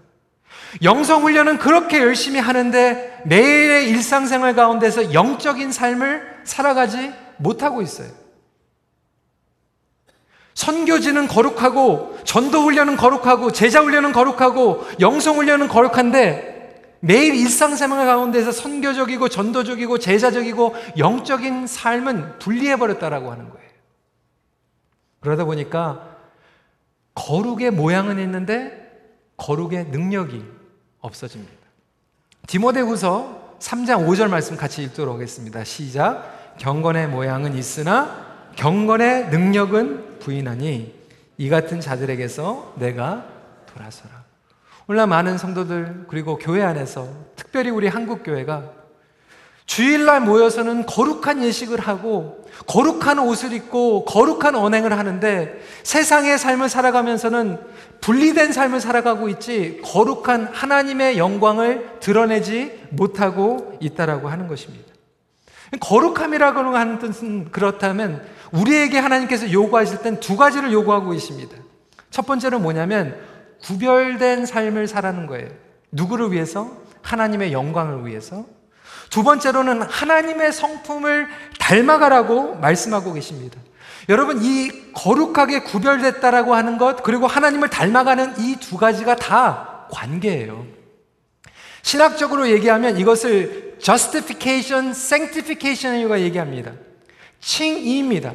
영성 0.84 1.24
훈련은 1.24 1.58
그렇게 1.58 1.98
열심히 1.98 2.38
하는데 2.38 3.22
매일의 3.24 3.88
일상생활 3.88 4.54
가운데서 4.54 5.14
영적인 5.14 5.72
삶을 5.72 6.42
살아가지 6.44 7.12
못하고 7.38 7.82
있어요. 7.82 8.10
선교지는 10.54 11.26
거룩하고 11.26 12.20
전도 12.22 12.62
훈련은 12.62 12.96
거룩하고 12.96 13.50
제자 13.50 13.80
훈련은 13.80 14.12
거룩하고 14.12 14.86
영성 15.00 15.38
훈련은 15.38 15.66
거룩한데 15.66 16.55
매일 17.06 17.36
일상생활 17.36 18.04
가운데서 18.04 18.50
선교적이고 18.50 19.28
전도적이고 19.28 19.98
제자적이고 19.98 20.74
영적인 20.98 21.68
삶은 21.68 22.40
분리해 22.40 22.76
버렸다라고 22.76 23.30
하는 23.30 23.48
거예요. 23.48 23.66
그러다 25.20 25.44
보니까 25.44 26.16
거룩의 27.14 27.70
모양은 27.70 28.18
있는데 28.18 28.72
거룩의 29.36 29.86
능력이 29.86 30.44
없어집니다. 30.98 31.52
디모데후서 32.48 33.56
3장 33.60 34.06
5절 34.06 34.28
말씀 34.28 34.56
같이 34.56 34.82
읽도록 34.82 35.14
하겠습니다. 35.14 35.62
시작. 35.62 36.56
경건의 36.58 37.06
모양은 37.08 37.54
있으나 37.54 38.50
경건의 38.56 39.28
능력은 39.28 40.18
부인하니 40.18 40.92
이 41.38 41.48
같은 41.48 41.80
자들에게서 41.80 42.74
내가 42.78 43.26
돌아서라. 43.66 44.15
오늘날 44.88 45.08
많은 45.08 45.36
성도들 45.36 46.04
그리고 46.08 46.38
교회 46.38 46.62
안에서 46.62 47.08
특별히 47.34 47.70
우리 47.70 47.88
한국 47.88 48.22
교회가 48.22 48.70
주일날 49.66 50.20
모여서는 50.20 50.86
거룩한 50.86 51.42
예식을 51.42 51.80
하고 51.80 52.46
거룩한 52.68 53.18
옷을 53.18 53.52
입고 53.52 54.04
거룩한 54.04 54.54
언행을 54.54 54.96
하는데 54.96 55.60
세상의 55.82 56.38
삶을 56.38 56.68
살아가면서는 56.68 57.58
분리된 58.00 58.52
삶을 58.52 58.80
살아가고 58.80 59.28
있지 59.30 59.80
거룩한 59.84 60.50
하나님의 60.52 61.18
영광을 61.18 61.98
드러내지 61.98 62.86
못하고 62.90 63.76
있다라고 63.80 64.28
하는 64.28 64.46
것입니다. 64.46 64.86
거룩함이라고 65.80 66.60
하는 66.60 67.00
뜻은 67.00 67.50
그렇다면 67.50 68.24
우리에게 68.52 68.98
하나님께서 68.98 69.50
요구하실 69.50 70.02
땐 70.02 70.20
두 70.20 70.36
가지를 70.36 70.72
요구하고 70.72 71.10
계십니다. 71.10 71.56
첫 72.10 72.24
번째는 72.24 72.62
뭐냐면 72.62 73.16
구별된 73.62 74.46
삶을 74.46 74.88
살아는 74.88 75.26
거예요. 75.26 75.48
누구를 75.92 76.32
위해서? 76.32 76.70
하나님의 77.02 77.52
영광을 77.52 78.06
위해서. 78.06 78.44
두 79.10 79.22
번째로는 79.22 79.82
하나님의 79.82 80.52
성품을 80.52 81.28
닮아가라고 81.58 82.56
말씀하고 82.56 83.12
계십니다. 83.12 83.58
여러분, 84.08 84.40
이 84.42 84.92
거룩하게 84.92 85.60
구별됐다라고 85.60 86.54
하는 86.54 86.78
것, 86.78 87.02
그리고 87.02 87.26
하나님을 87.26 87.70
닮아가는 87.70 88.34
이 88.38 88.56
두 88.60 88.76
가지가 88.76 89.16
다 89.16 89.86
관계예요. 89.90 90.66
신학적으로 91.82 92.50
얘기하면 92.50 92.98
이것을 92.98 93.76
justification, 93.80 94.90
sanctification이라고 94.90 96.18
얘기합니다. 96.20 96.72
칭의입니다. 97.40 98.32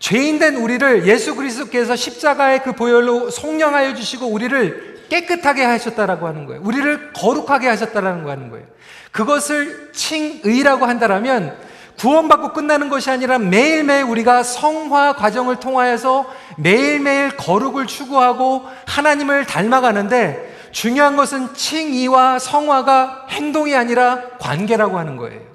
죄인된 0.00 0.56
우리를 0.56 1.06
예수 1.06 1.36
그리스도께서 1.36 1.94
십자가의 1.94 2.62
그 2.62 2.72
보혈로 2.72 3.30
속량하여 3.30 3.94
주시고 3.94 4.26
우리를 4.26 5.06
깨끗하게 5.10 5.62
하셨다라고 5.62 6.26
하는 6.26 6.46
거예요. 6.46 6.62
우리를 6.64 7.12
거룩하게 7.12 7.68
하셨다라는 7.68 8.24
거 8.24 8.30
하는 8.30 8.50
거예요. 8.50 8.66
그것을 9.12 9.90
칭의라고 9.92 10.86
한다라면 10.86 11.56
구원받고 11.98 12.54
끝나는 12.54 12.88
것이 12.88 13.10
아니라 13.10 13.38
매일매일 13.38 14.04
우리가 14.04 14.42
성화 14.42 15.14
과정을 15.14 15.56
통하여서 15.56 16.26
매일매일 16.56 17.36
거룩을 17.36 17.86
추구하고 17.86 18.64
하나님을 18.86 19.44
닮아가는데 19.44 20.70
중요한 20.72 21.16
것은 21.16 21.52
칭의와 21.52 22.38
성화가 22.38 23.26
행동이 23.28 23.74
아니라 23.74 24.22
관계라고 24.38 24.98
하는 24.98 25.16
거예요. 25.18 25.49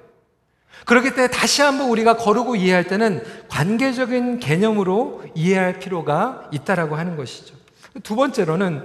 그렇기 0.85 1.11
때문에 1.11 1.27
다시 1.27 1.61
한번 1.61 1.89
우리가 1.89 2.15
거룩을 2.15 2.55
이해할 2.55 2.85
때는 2.85 3.23
관계적인 3.49 4.39
개념으로 4.39 5.23
이해할 5.33 5.79
필요가 5.79 6.43
있다라고 6.51 6.95
하는 6.95 7.17
것이죠. 7.17 7.55
두 8.03 8.15
번째로는 8.15 8.83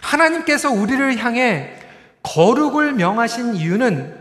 하나님께서 0.00 0.70
우리를 0.70 1.16
향해 1.18 1.76
거룩을 2.22 2.92
명하신 2.92 3.56
이유는 3.56 4.16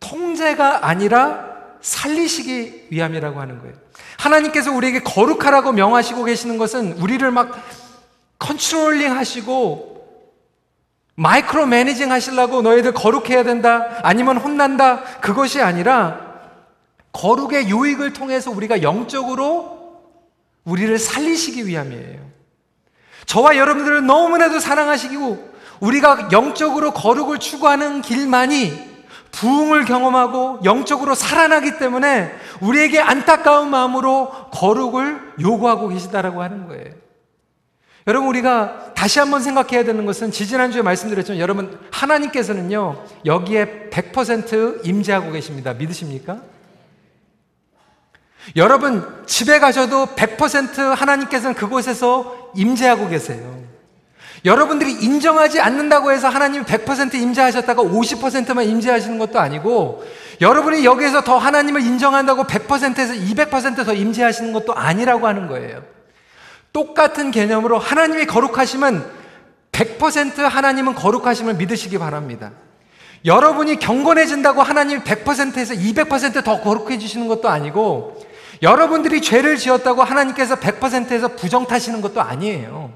통제가 0.00 0.86
아니라 0.86 1.46
살리시기 1.80 2.88
위함이라고 2.90 3.40
하는 3.40 3.60
거예요. 3.60 3.74
하나님께서 4.18 4.72
우리에게 4.72 5.00
거룩하라고 5.00 5.72
명하시고 5.72 6.24
계시는 6.24 6.58
것은 6.58 6.92
우리를 6.94 7.30
막 7.30 7.52
controlling 8.38 9.14
하시고 9.14 9.96
micromanaging 11.16 12.12
하시려고 12.12 12.62
너희들 12.62 12.92
거룩해야 12.92 13.42
된다 13.42 14.00
아니면 14.02 14.36
혼난다 14.36 15.02
그것이 15.20 15.62
아니라 15.62 16.25
거룩의 17.16 17.70
유익을 17.70 18.12
통해서 18.12 18.50
우리가 18.50 18.82
영적으로 18.82 20.02
우리를 20.64 20.98
살리시기 20.98 21.66
위함이에요. 21.66 22.20
저와 23.24 23.56
여러분들을 23.56 24.04
너무나도 24.04 24.60
사랑하시고 24.60 25.56
우리가 25.80 26.28
영적으로 26.32 26.92
거룩을 26.92 27.38
추구하는 27.38 28.02
길만이 28.02 28.96
부흥을 29.32 29.86
경험하고 29.86 30.60
영적으로 30.64 31.14
살아나기 31.14 31.78
때문에 31.78 32.32
우리에게 32.60 33.00
안타까운 33.00 33.70
마음으로 33.70 34.30
거룩을 34.52 35.34
요구하고 35.40 35.88
계시다라고 35.88 36.42
하는 36.42 36.68
거예요. 36.68 36.92
여러분 38.06 38.28
우리가 38.28 38.92
다시 38.94 39.18
한번 39.18 39.42
생각해야 39.42 39.84
되는 39.84 40.06
것은 40.06 40.30
지지난주에 40.30 40.82
말씀드렸지만 40.82 41.40
여러분 41.40 41.78
하나님께서는요 41.90 43.04
여기에 43.24 43.88
100% 43.90 44.86
임재하고 44.86 45.32
계십니다. 45.32 45.72
믿으십니까? 45.72 46.40
여러분 48.54 49.04
집에 49.26 49.58
가셔도 49.58 50.06
100% 50.14 50.94
하나님께서는 50.94 51.56
그곳에서 51.56 52.50
임재하고 52.54 53.08
계세요. 53.08 53.66
여러분들이 54.44 54.92
인정하지 54.92 55.60
않는다고 55.60 56.12
해서 56.12 56.28
하나님이 56.28 56.64
100% 56.64 57.14
임재하셨다가 57.14 57.82
50%만 57.82 58.64
임재하시는 58.64 59.18
것도 59.18 59.40
아니고 59.40 60.04
여러분이 60.40 60.84
여기에서 60.84 61.24
더 61.24 61.38
하나님을 61.38 61.80
인정한다고 61.80 62.44
100%에서 62.44 63.14
200%더 63.14 63.92
임재하시는 63.92 64.52
것도 64.52 64.74
아니라고 64.74 65.26
하는 65.26 65.48
거예요. 65.48 65.82
똑같은 66.72 67.30
개념으로 67.30 67.78
하나님이 67.78 68.26
거룩하시면 68.26 69.10
100% 69.72 70.42
하나님은 70.42 70.94
거룩하심을 70.94 71.54
믿으시기 71.54 71.98
바랍니다. 71.98 72.52
여러분이 73.24 73.78
경건해진다고 73.78 74.62
하나님이 74.62 75.00
100%에서 75.02 75.74
200%더 75.74 76.60
거룩해지시는 76.60 77.26
것도 77.28 77.48
아니고 77.48 78.16
여러분들이 78.62 79.20
죄를 79.20 79.56
지었다고 79.56 80.02
하나님께서 80.02 80.56
100%에서 80.56 81.36
부정 81.36 81.66
타시는 81.66 82.00
것도 82.00 82.20
아니에요. 82.20 82.94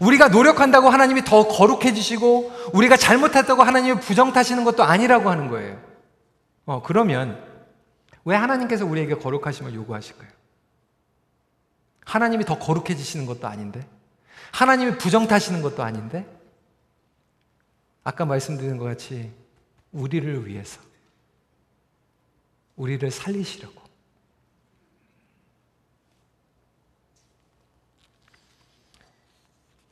우리가 0.00 0.28
노력한다고 0.28 0.88
하나님이 0.88 1.22
더 1.24 1.46
거룩해지시고 1.46 2.52
우리가 2.72 2.96
잘못했다고 2.96 3.62
하나님이 3.62 4.00
부정 4.00 4.32
타시는 4.32 4.64
것도 4.64 4.82
아니라고 4.82 5.30
하는 5.30 5.48
거예요. 5.48 5.80
어, 6.64 6.82
그러면 6.82 7.42
왜 8.24 8.36
하나님께서 8.36 8.86
우리에게 8.86 9.16
거룩하심을 9.16 9.74
요구하실까요? 9.74 10.30
하나님이 12.04 12.44
더 12.44 12.58
거룩해지시는 12.58 13.26
것도 13.26 13.46
아닌데? 13.46 13.86
하나님이 14.52 14.98
부정 14.98 15.26
타시는 15.26 15.62
것도 15.62 15.82
아닌데? 15.82 16.26
아까 18.04 18.24
말씀드린 18.24 18.78
것 18.78 18.84
같이 18.84 19.32
우리를 19.92 20.46
위해서 20.46 20.80
우리를 22.82 23.08
살리시려고. 23.12 23.80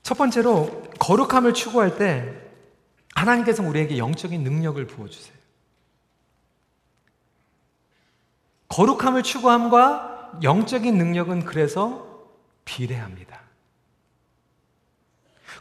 첫 0.02 0.18
번째로 0.18 0.82
거룩함을 0.98 1.54
추구할 1.54 1.96
때 1.96 2.34
하나님께서 3.14 3.62
우리에게 3.62 3.96
영적인 3.96 4.42
능력을 4.42 4.84
부어주세요. 4.88 5.38
거룩함을 8.68 9.22
추구함과 9.22 10.40
영적인 10.42 10.98
능력은 10.98 11.44
그래서 11.44 12.28
비례합니다. 12.64 13.40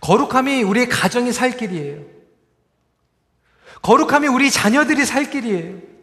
거룩함이 0.01 0.63
우리의 0.63 0.89
가정이 0.89 1.31
살 1.31 1.55
길이에요. 1.55 2.03
거룩함이 3.83 4.27
우리 4.27 4.49
자녀들이 4.49 5.05
살 5.05 5.29
길이에요. 5.29 5.98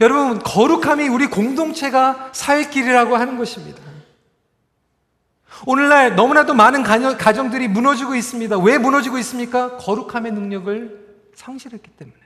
여러분, 0.00 0.38
거룩함이 0.38 1.08
우리 1.08 1.26
공동체가 1.26 2.30
살 2.32 2.70
길이라고 2.70 3.16
하는 3.16 3.36
것입니다. 3.36 3.80
오늘날 5.66 6.16
너무나도 6.16 6.54
많은 6.54 6.82
가정, 6.82 7.50
들이 7.50 7.68
무너지고 7.68 8.14
있습니다. 8.14 8.58
왜 8.58 8.78
무너지고 8.78 9.18
있습니까? 9.18 9.76
거룩함의 9.76 10.32
능력을 10.32 11.00
상실했기 11.34 11.90
때문에. 11.90 12.16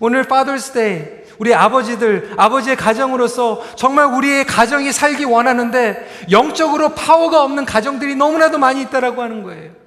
오늘 0.00 0.24
Father's 0.24 0.72
Day, 0.72 1.22
우리 1.38 1.54
아버지들, 1.54 2.34
아버지의 2.36 2.76
가정으로서 2.76 3.62
정말 3.76 4.06
우리의 4.06 4.44
가정이 4.44 4.90
살기 4.90 5.24
원하는데 5.24 6.26
영적으로 6.32 6.90
파워가 6.90 7.44
없는 7.44 7.64
가정들이 7.64 8.16
너무나도 8.16 8.58
많이 8.58 8.82
있다라고 8.82 9.22
하는 9.22 9.44
거예요. 9.44 9.83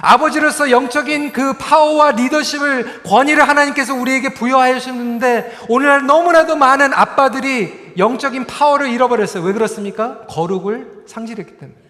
아버지로서 0.00 0.70
영적인 0.70 1.32
그 1.32 1.52
파워와 1.54 2.12
리더십을 2.12 3.02
권위를 3.04 3.48
하나님께서 3.48 3.94
우리에게 3.94 4.34
부여하셨는데 4.34 5.58
오늘날 5.68 6.06
너무나도 6.06 6.56
많은 6.56 6.92
아빠들이 6.92 7.92
영적인 7.96 8.46
파워를 8.46 8.88
잃어버렸어요. 8.88 9.44
왜 9.44 9.52
그렇습니까? 9.52 10.26
거룩을 10.26 11.04
상실했기 11.06 11.58
때문에. 11.58 11.84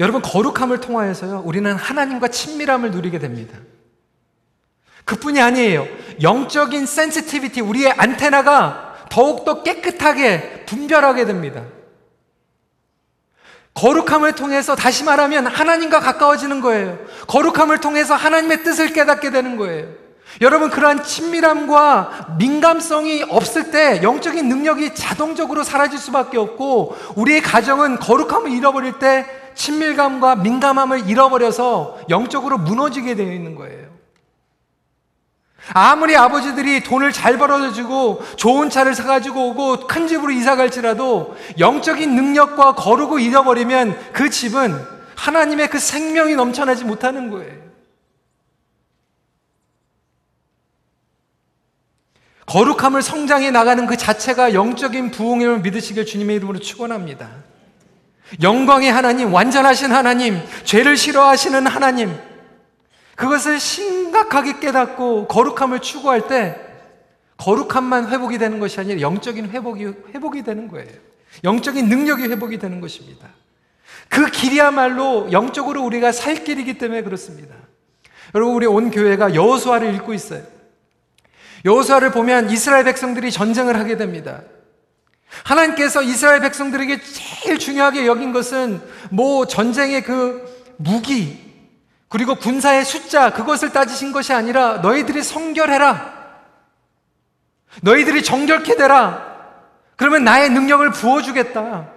여러분, 0.00 0.22
거룩함을 0.22 0.80
통하여서요, 0.80 1.42
우리는 1.44 1.72
하나님과 1.72 2.28
친밀함을 2.28 2.90
누리게 2.90 3.20
됩니다. 3.20 3.56
그뿐이 5.04 5.40
아니에요. 5.40 5.86
영적인 6.20 6.86
sensitivity, 6.86 7.60
우리의 7.60 7.92
안테나가 7.92 8.83
더욱더 9.14 9.62
깨끗하게 9.62 10.64
분별하게 10.66 11.24
됩니다. 11.24 11.62
거룩함을 13.74 14.34
통해서 14.34 14.74
다시 14.74 15.04
말하면 15.04 15.46
하나님과 15.46 16.00
가까워지는 16.00 16.60
거예요. 16.60 16.98
거룩함을 17.28 17.78
통해서 17.78 18.16
하나님의 18.16 18.64
뜻을 18.64 18.92
깨닫게 18.92 19.30
되는 19.30 19.56
거예요. 19.56 19.86
여러분, 20.40 20.68
그러한 20.68 21.04
친밀함과 21.04 22.36
민감성이 22.38 23.24
없을 23.28 23.70
때 23.70 24.00
영적인 24.02 24.48
능력이 24.48 24.96
자동적으로 24.96 25.62
사라질 25.62 25.96
수밖에 25.96 26.36
없고, 26.36 26.96
우리의 27.14 27.40
가정은 27.40 28.00
거룩함을 28.00 28.50
잃어버릴 28.50 28.98
때 28.98 29.26
친밀감과 29.54 30.36
민감함을 30.36 31.08
잃어버려서 31.08 32.00
영적으로 32.10 32.58
무너지게 32.58 33.14
되어 33.14 33.32
있는 33.32 33.54
거예요. 33.54 33.93
아무리 35.72 36.16
아버지들이 36.16 36.82
돈을 36.82 37.12
잘 37.12 37.38
벌어주고 37.38 38.22
좋은 38.36 38.68
차를 38.68 38.94
사가지고 38.94 39.48
오고 39.48 39.86
큰 39.86 40.06
집으로 40.06 40.30
이사 40.30 40.56
갈지라도 40.56 41.36
영적인 41.58 42.14
능력과 42.14 42.74
거르고 42.74 43.18
잃어버리면 43.18 44.12
그 44.12 44.28
집은 44.28 44.78
하나님의 45.16 45.68
그 45.68 45.78
생명이 45.78 46.34
넘쳐나지 46.34 46.84
못하는 46.84 47.30
거예요. 47.30 47.64
거룩함을 52.46 53.00
성장해 53.00 53.50
나가는 53.50 53.86
그 53.86 53.96
자체가 53.96 54.52
영적인 54.52 55.12
부흥임을 55.12 55.60
믿으시길 55.60 56.04
주님의 56.04 56.36
이름으로 56.36 56.58
축원합니다. 56.58 57.30
영광의 58.42 58.92
하나님, 58.92 59.32
완전하신 59.32 59.92
하나님, 59.92 60.40
죄를 60.64 60.96
싫어하시는 60.96 61.66
하나님, 61.66 62.14
그것을 63.16 63.58
심각하게 64.14 64.60
깨닫고 64.60 65.26
거룩함을 65.26 65.80
추구할 65.80 66.28
때 66.28 66.60
거룩함만 67.36 68.08
회복이 68.08 68.38
되는 68.38 68.60
것이 68.60 68.78
아니라 68.78 69.00
영적인 69.00 69.50
회복이 69.50 69.86
회복이 70.14 70.42
되는 70.44 70.68
거예요. 70.68 70.88
영적인 71.42 71.88
능력이 71.88 72.22
회복이 72.28 72.58
되는 72.58 72.80
것입니다. 72.80 73.28
그 74.08 74.30
길이야말로 74.30 75.32
영적으로 75.32 75.82
우리가 75.82 76.12
살 76.12 76.44
길이기 76.44 76.78
때문에 76.78 77.02
그렇습니다. 77.02 77.56
여러분 78.34 78.54
우리 78.54 78.66
온 78.66 78.90
교회가 78.90 79.34
여호수아를 79.34 79.92
읽고 79.96 80.14
있어요. 80.14 80.42
여호수아를 81.64 82.12
보면 82.12 82.50
이스라엘 82.50 82.84
백성들이 82.84 83.32
전쟁을 83.32 83.76
하게 83.76 83.96
됩니다. 83.96 84.42
하나님께서 85.42 86.02
이스라엘 86.02 86.40
백성들에게 86.40 87.00
제일 87.02 87.58
중요하게 87.58 88.06
여긴 88.06 88.32
것은 88.32 88.80
뭐 89.10 89.46
전쟁의 89.46 90.02
그 90.02 90.74
무기 90.76 91.43
그리고 92.08 92.34
군사의 92.34 92.84
숫자 92.84 93.30
그것을 93.30 93.70
따지신 93.70 94.12
것이 94.12 94.32
아니라 94.32 94.78
너희들이 94.78 95.22
성결해라. 95.22 96.14
너희들이 97.82 98.22
정결케 98.22 98.76
되라. 98.76 99.34
그러면 99.96 100.24
나의 100.24 100.50
능력을 100.50 100.90
부어주겠다. 100.92 101.88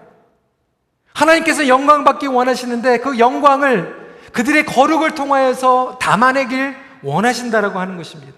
하나님께서 1.13 1.67
영광 1.67 2.03
받기 2.03 2.27
원하시는데 2.27 2.99
그 2.99 3.19
영광을 3.19 4.17
그들의 4.33 4.65
거룩을 4.65 5.15
통하여서 5.15 5.97
담아내길 5.99 6.75
원하신다라고 7.03 7.79
하는 7.79 7.97
것입니다. 7.97 8.37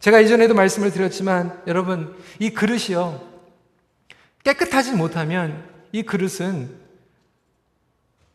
제가 0.00 0.20
이전에도 0.20 0.54
말씀을 0.54 0.90
드렸지만 0.90 1.62
여러분 1.66 2.16
이 2.38 2.50
그릇이요 2.50 3.20
깨끗하지 4.42 4.92
못하면 4.92 5.68
이 5.92 6.02
그릇은 6.02 6.74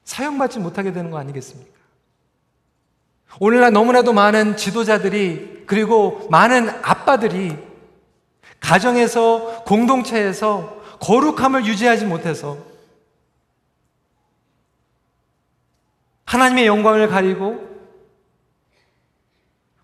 사용받지 0.04 0.60
못하게 0.60 0.94
되는 0.94 1.10
거 1.10 1.18
아니겠습니까? 1.18 1.75
오늘날 3.40 3.72
너무나도 3.74 4.14
많은 4.14 4.58
지도자들이 4.58 5.64
그리고 5.66 6.28
많은 6.30 6.70
아빠들이 6.70 7.58
가정에서 8.60 9.64
공동체에서 9.66 10.82
거룩함을 11.00 11.66
유지하지 11.66 12.06
못해서 12.06 12.58
하나님의 16.26 16.66
영광을 16.66 17.08
가리고 17.08 17.76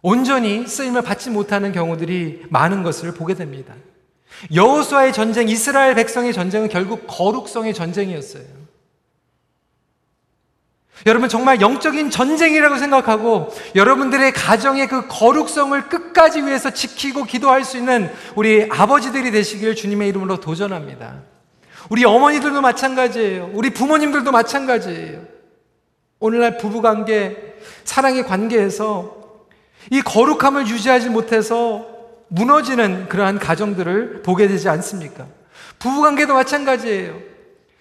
온전히 0.01 0.65
쓰임을 0.65 1.03
받지 1.03 1.29
못하는 1.29 1.71
경우들이 1.71 2.45
많은 2.49 2.81
것을 2.81 3.13
보게 3.13 3.35
됩니다. 3.35 3.75
여호수아의 4.53 5.13
전쟁, 5.13 5.47
이스라엘 5.47 5.93
백성의 5.93 6.33
전쟁은 6.33 6.69
결국 6.69 7.05
거룩성의 7.07 7.73
전쟁이었어요. 7.73 8.45
여러분 11.05 11.29
정말 11.29 11.61
영적인 11.61 12.09
전쟁이라고 12.09 12.77
생각하고 12.77 13.53
여러분들의 13.75 14.33
가정의 14.33 14.87
그 14.87 15.07
거룩성을 15.07 15.89
끝까지 15.89 16.43
위해서 16.43 16.69
지키고 16.69 17.23
기도할 17.23 17.63
수 17.63 17.77
있는 17.77 18.11
우리 18.35 18.67
아버지들이 18.69 19.31
되시길 19.31 19.75
주님의 19.75 20.09
이름으로 20.09 20.39
도전합니다. 20.39 21.21
우리 21.89 22.05
어머니들도 22.05 22.61
마찬가지예요. 22.61 23.51
우리 23.53 23.71
부모님들도 23.71 24.31
마찬가지예요. 24.31 25.21
오늘날 26.19 26.57
부부 26.57 26.81
관계, 26.81 27.55
사랑의 27.83 28.25
관계에서 28.25 29.17
이 29.89 30.01
거룩함을 30.01 30.67
유지하지 30.67 31.09
못해서 31.09 31.87
무너지는 32.27 33.09
그러한 33.09 33.39
가정들을 33.39 34.21
보게 34.21 34.47
되지 34.47 34.69
않습니까? 34.69 35.25
부부 35.79 36.01
관계도 36.01 36.33
마찬가지예요. 36.35 37.17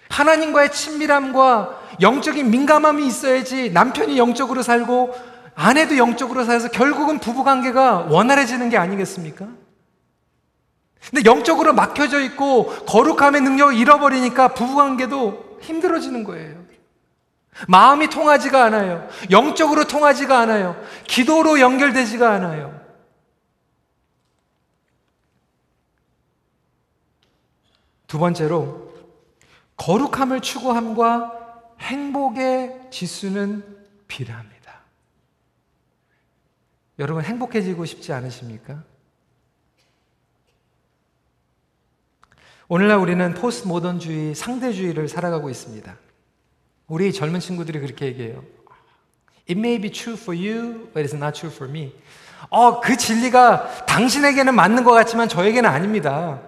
하나님과의 0.09 0.71
친밀함과 0.71 1.80
영적인 1.99 2.49
민감함이 2.49 3.05
있어야지 3.05 3.71
남편이 3.71 4.17
영적으로 4.17 4.63
살고 4.63 5.13
아내도 5.55 5.97
영적으로 5.97 6.45
살아서 6.45 6.69
결국은 6.69 7.19
부부관계가 7.19 8.07
원활해지는 8.09 8.69
게 8.69 8.77
아니겠습니까? 8.77 9.47
근데 11.09 11.25
영적으로 11.25 11.73
막혀져 11.73 12.21
있고 12.21 12.67
거룩함의 12.85 13.41
능력을 13.41 13.73
잃어버리니까 13.75 14.49
부부관계도 14.49 15.59
힘들어지는 15.61 16.23
거예요. 16.23 16.61
마음이 17.67 18.07
통하지가 18.07 18.63
않아요. 18.65 19.07
영적으로 19.29 19.85
통하지가 19.85 20.39
않아요. 20.39 20.81
기도로 21.05 21.59
연결되지가 21.59 22.29
않아요. 22.31 22.79
두 28.07 28.19
번째로 28.19 28.91
거룩함을 29.77 30.41
추구함과 30.41 31.40
행복의 31.81 32.87
지수는 32.91 33.63
비례합니다. 34.07 34.81
여러분 36.99 37.23
행복해지고 37.23 37.85
싶지 37.85 38.13
않으십니까? 38.13 38.83
오늘날 42.67 42.99
우리는 42.99 43.33
포스트 43.33 43.67
모던주의, 43.67 44.33
상대주의를 44.33 45.09
살아가고 45.09 45.49
있습니다. 45.49 45.97
우리 46.87 47.11
젊은 47.11 47.39
친구들이 47.39 47.79
그렇게 47.79 48.05
얘기해요. 48.05 48.43
It 49.49 49.59
may 49.59 49.79
be 49.79 49.91
true 49.91 50.17
for 50.17 50.37
you, 50.37 50.89
but 50.93 51.01
it's 51.03 51.15
not 51.15 51.37
true 51.37 51.53
for 51.53 51.69
me. 51.69 51.93
어, 52.49 52.79
그 52.79 52.95
진리가 52.95 53.85
당신에게는 53.85 54.55
맞는 54.55 54.83
것 54.83 54.91
같지만 54.91 55.27
저에게는 55.27 55.69
아닙니다. 55.69 56.41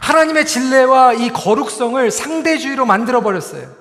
하나님의 0.00 0.46
진례와 0.46 1.14
이 1.14 1.30
거룩성을 1.30 2.10
상대주의로 2.10 2.86
만들어 2.86 3.22
버렸어요. 3.22 3.74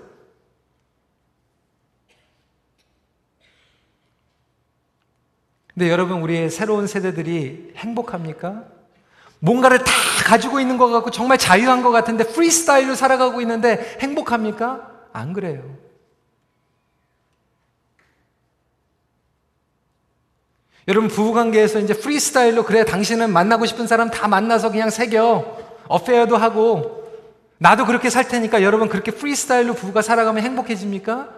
근데 5.74 5.90
여러분, 5.90 6.22
우리의 6.22 6.50
새로운 6.50 6.88
세대들이 6.88 7.74
행복합니까? 7.76 8.64
뭔가를 9.40 9.80
다 9.80 9.92
가지고 10.26 10.60
있는 10.60 10.78
것 10.78 10.90
같고 10.90 11.12
정말 11.12 11.38
자유한 11.38 11.84
것 11.84 11.92
같은데 11.92 12.24
프리스타일로 12.24 12.96
살아가고 12.96 13.42
있는데 13.42 13.98
행복합니까? 14.00 14.90
안 15.12 15.34
그래요. 15.34 15.64
여러분 20.88 21.10
부부관계에서 21.10 21.80
이제 21.80 21.94
프리스타일로 21.94 22.64
그래 22.64 22.86
당신은 22.86 23.34
만나고 23.34 23.66
싶은 23.66 23.88
사람 23.88 24.10
다 24.10 24.28
만나서 24.28 24.72
그냥 24.72 24.90
새겨 24.90 25.65
어페어도 25.88 26.38
하고 26.38 27.04
나도 27.58 27.86
그렇게 27.86 28.10
살 28.10 28.28
테니까 28.28 28.64
여러분 28.64 28.90
그렇게 28.90 29.12
프리스타일로 29.12 29.74
부부가 29.74 30.02
살아가면 30.02 30.44
행복해집니까? 30.44 31.30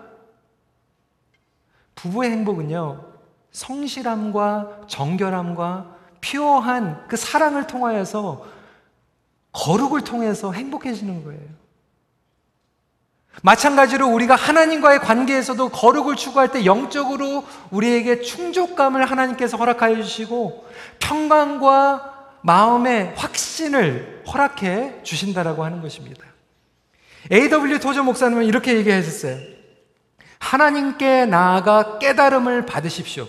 부부의 1.96 2.32
행복은요 2.32 3.06
성실함과 3.52 4.82
정결함과 4.88 5.96
피어한 6.22 7.06
그 7.08 7.18
사랑을 7.18 7.68
통하여서 7.68 8.46
거룩을 9.52 10.02
통해서 10.02 10.52
행복해지는 10.52 11.24
거예요. 11.24 11.42
마찬가지로 13.44 14.08
우리가 14.08 14.36
하나님과의 14.36 15.00
관계에서도 15.00 15.70
거룩을 15.70 16.16
추구할 16.16 16.52
때 16.52 16.66
영적으로 16.66 17.44
우리에게 17.70 18.22
충족감을 18.22 19.06
하나님께서 19.06 19.58
허락하여 19.58 20.02
주시고 20.02 20.66
평강과 21.00 22.16
마음의 22.48 23.14
확신을 23.18 24.24
허락해 24.26 25.04
주신다라고 25.04 25.66
하는 25.66 25.82
것입니다. 25.82 26.24
A.W. 27.30 27.80
토저 27.80 28.04
목사님은 28.04 28.46
이렇게 28.46 28.78
얘기하셨어요. 28.78 29.38
하나님께 30.40 31.26
나아가 31.26 32.00
깨달음을 32.00 32.66
받으십시오. 32.66 33.28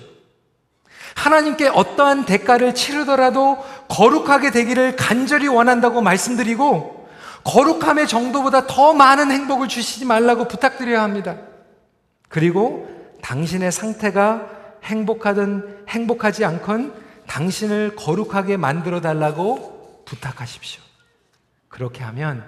하나님께 1.17 1.67
어떠한 1.67 2.27
대가를 2.27 2.77
치르더라도 2.77 3.59
거룩하게 3.89 4.53
되기를 4.53 4.95
간절히 4.95 5.49
원한다고 5.49 6.01
말씀드리고 6.01 7.09
거룩함의 7.43 8.07
정도보다 8.07 8.69
더 8.69 8.93
많은 8.93 9.33
행복을 9.33 9.67
주시지 9.67 10.05
말라고 10.05 10.47
부탁드려야 10.47 11.03
합니다. 11.03 11.39
그리고 12.29 12.89
당신의 13.23 13.73
상태가 13.73 14.47
행복하든 14.85 15.87
행복하지 15.89 16.45
않건 16.45 17.08
당신을 17.29 17.95
거룩하게 17.95 18.57
만들어 18.57 19.01
달라고 19.01 20.03
부탁하십시오. 20.05 20.83
그렇게 21.69 22.03
하면 22.03 22.45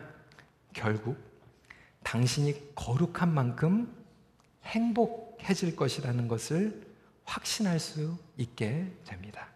결국 0.73 1.16
당신이 2.03 2.75
거룩한 2.75 3.33
만큼 3.33 3.95
행복해질 4.64 5.77
것이라는 5.77 6.27
것을 6.27 6.83
확신할 7.25 7.79
수 7.79 8.16
있게 8.37 8.90
됩니다. 9.05 9.49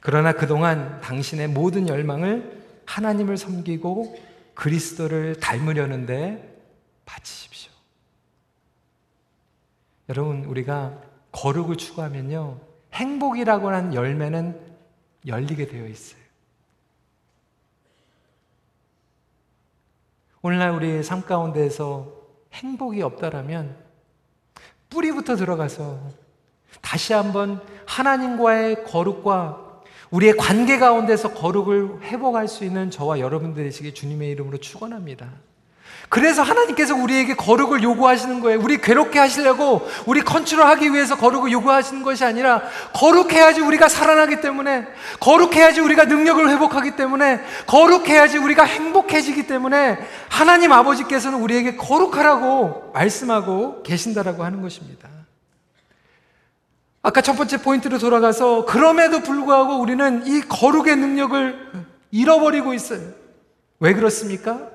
그러나 0.00 0.32
그동안 0.32 1.00
당신의 1.00 1.48
모든 1.48 1.88
열망을 1.88 2.62
하나님을 2.86 3.36
섬기고 3.36 4.18
그리스도를 4.54 5.40
닮으려는데 5.40 6.60
바치십시오. 7.04 7.70
여러분, 10.08 10.44
우리가 10.44 11.00
거룩을 11.32 11.76
추구하면요, 11.76 12.71
행복이라고 12.92 13.68
하는 13.68 13.94
열매는 13.94 14.60
열리게 15.26 15.66
되어 15.66 15.86
있어요. 15.86 16.20
오늘날 20.42 20.70
우리 20.70 21.02
삶 21.02 21.22
가운데에서 21.22 22.12
행복이 22.52 23.00
없다라면 23.02 23.76
뿌리부터 24.90 25.36
들어가서 25.36 26.00
다시 26.80 27.12
한번 27.12 27.62
하나님과의 27.86 28.84
거룩과 28.84 29.82
우리의 30.10 30.36
관계 30.36 30.78
가운데서 30.78 31.32
거룩을 31.32 32.02
회복할 32.02 32.48
수 32.48 32.64
있는 32.64 32.90
저와 32.90 33.20
여러분들이시기 33.20 33.94
주님의 33.94 34.30
이름으로 34.32 34.58
축원합니다. 34.58 35.32
그래서 36.12 36.42
하나님께서 36.42 36.94
우리에게 36.94 37.36
거룩을 37.36 37.82
요구하시는 37.82 38.40
거예요. 38.40 38.60
우리 38.60 38.78
괴롭게 38.78 39.18
하시려고 39.18 39.88
우리 40.04 40.20
컨트롤하기 40.20 40.92
위해서 40.92 41.16
거룩을 41.16 41.50
요구하시는 41.52 42.02
것이 42.02 42.22
아니라 42.22 42.60
거룩해야지 42.92 43.62
우리가 43.62 43.88
살아나기 43.88 44.42
때문에 44.42 44.86
거룩해야지 45.20 45.80
우리가 45.80 46.04
능력을 46.04 46.50
회복하기 46.50 46.96
때문에 46.96 47.40
거룩해야지 47.66 48.36
우리가 48.36 48.64
행복해지기 48.64 49.46
때문에 49.46 49.98
하나님 50.28 50.72
아버지께서는 50.72 51.40
우리에게 51.40 51.76
거룩하라고 51.76 52.90
말씀하고 52.92 53.82
계신다라고 53.82 54.44
하는 54.44 54.60
것입니다. 54.60 55.08
아까 57.00 57.22
첫 57.22 57.36
번째 57.36 57.56
포인트로 57.62 57.98
돌아가서 57.98 58.66
그럼에도 58.66 59.20
불구하고 59.20 59.80
우리는 59.80 60.26
이 60.26 60.42
거룩의 60.42 60.96
능력을 60.96 61.86
잃어버리고 62.10 62.74
있어요. 62.74 63.00
왜 63.80 63.94
그렇습니까? 63.94 64.71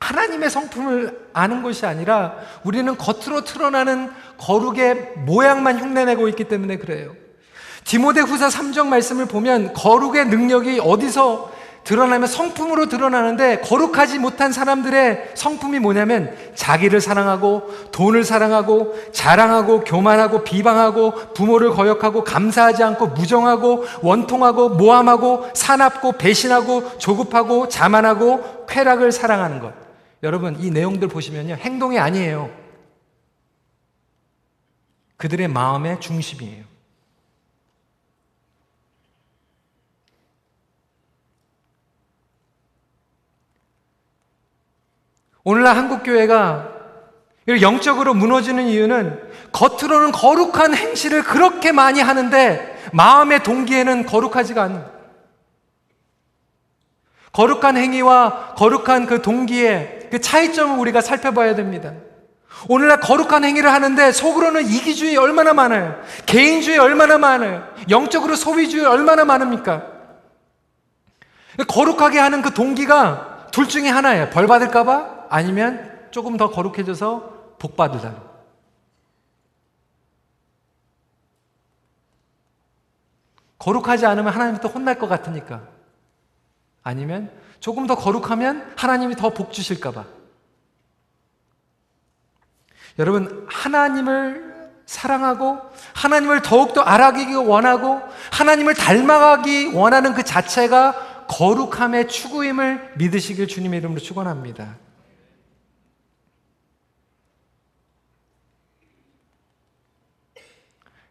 하나님의 0.00 0.50
성품을 0.50 1.28
아는 1.32 1.62
것이 1.62 1.86
아니라 1.86 2.34
우리는 2.64 2.96
겉으로 2.96 3.44
드러나는 3.44 4.10
거룩의 4.38 5.12
모양만 5.24 5.78
흉내내고 5.78 6.28
있기 6.28 6.44
때문에 6.44 6.76
그래요. 6.76 7.14
디모데 7.84 8.20
후사 8.20 8.48
3정 8.48 8.88
말씀을 8.88 9.26
보면 9.26 9.72
거룩의 9.72 10.26
능력이 10.26 10.80
어디서 10.82 11.56
드러나면 11.84 12.26
성품으로 12.26 12.88
드러나는데 12.88 13.60
거룩하지 13.60 14.18
못한 14.18 14.50
사람들의 14.50 15.30
성품이 15.34 15.78
뭐냐면 15.78 16.36
자기를 16.56 17.00
사랑하고 17.00 17.70
돈을 17.92 18.24
사랑하고 18.24 18.96
자랑하고 19.12 19.84
교만하고 19.84 20.42
비방하고 20.42 21.32
부모를 21.32 21.70
거역하고 21.70 22.24
감사하지 22.24 22.82
않고 22.82 23.06
무정하고 23.08 23.84
원통하고 24.02 24.70
모함하고 24.70 25.48
사납고 25.54 26.12
배신하고 26.12 26.98
조급하고 26.98 27.68
자만하고 27.68 28.66
쾌락을 28.66 29.12
사랑하는 29.12 29.60
것. 29.60 29.85
여러분 30.22 30.58
이 30.60 30.70
내용들 30.70 31.08
보시면요 31.08 31.54
행동이 31.54 31.98
아니에요. 31.98 32.50
그들의 35.16 35.48
마음의 35.48 36.00
중심이에요. 36.00 36.64
오늘날 45.44 45.76
한국 45.76 46.02
교회가 46.02 46.74
영적으로 47.60 48.14
무너지는 48.14 48.66
이유는 48.66 49.30
겉으로는 49.52 50.10
거룩한 50.10 50.74
행실을 50.74 51.22
그렇게 51.22 51.70
많이 51.70 52.00
하는데 52.00 52.90
마음의 52.92 53.44
동기에는 53.44 54.06
거룩하지가 54.06 54.64
않는 54.64 54.95
거룩한 57.36 57.76
행위와 57.76 58.54
거룩한 58.54 59.04
그 59.04 59.20
동기의 59.20 60.08
그 60.10 60.22
차이점을 60.22 60.78
우리가 60.78 61.02
살펴봐야 61.02 61.54
됩니다. 61.54 61.92
오늘날 62.66 62.98
거룩한 62.98 63.44
행위를 63.44 63.70
하는데 63.70 64.10
속으로는 64.10 64.66
이기주의 64.66 65.18
얼마나 65.18 65.52
많아요. 65.52 66.00
개인주의 66.24 66.78
얼마나 66.78 67.18
많아요. 67.18 67.62
영적으로 67.90 68.36
소비주의 68.36 68.86
얼마나 68.86 69.26
많습니까? 69.26 69.84
거룩하게 71.68 72.18
하는 72.18 72.40
그 72.40 72.54
동기가 72.54 73.48
둘 73.52 73.68
중에 73.68 73.90
하나예요. 73.90 74.30
벌 74.30 74.46
받을까봐 74.46 75.26
아니면 75.28 76.08
조금 76.10 76.38
더 76.38 76.48
거룩해져서 76.48 77.58
복 77.58 77.76
받으자. 77.76 78.14
거룩하지 83.58 84.06
않으면 84.06 84.32
하나님이 84.32 84.60
또 84.60 84.68
혼날 84.68 84.98
것 84.98 85.06
같으니까. 85.06 85.75
아니면 86.86 87.32
조금 87.58 87.88
더 87.88 87.96
거룩하면 87.96 88.72
하나님이 88.76 89.16
더 89.16 89.30
복 89.30 89.52
주실까봐. 89.52 90.04
여러분, 93.00 93.44
하나님을 93.50 94.70
사랑하고 94.86 95.58
하나님을 95.96 96.42
더욱더 96.42 96.82
알아가기 96.82 97.34
원하고 97.34 98.00
하나님을 98.30 98.74
닮아가기 98.74 99.72
원하는 99.74 100.14
그 100.14 100.22
자체가 100.22 101.26
거룩함의 101.26 102.06
추구임을 102.06 102.92
믿으시길 102.98 103.48
주님의 103.48 103.80
이름으로 103.80 104.00
축원합니다. 104.00 104.76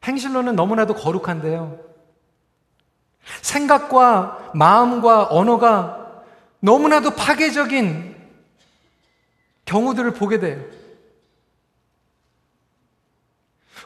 행실로는 0.05 0.55
너무나도 0.55 0.95
거룩한데요. 0.95 1.94
생각과 3.41 4.51
마음과 4.53 5.27
언어가 5.29 6.23
너무나도 6.59 7.11
파괴적인 7.11 8.15
경우들을 9.65 10.13
보게 10.13 10.39
돼요. 10.39 10.63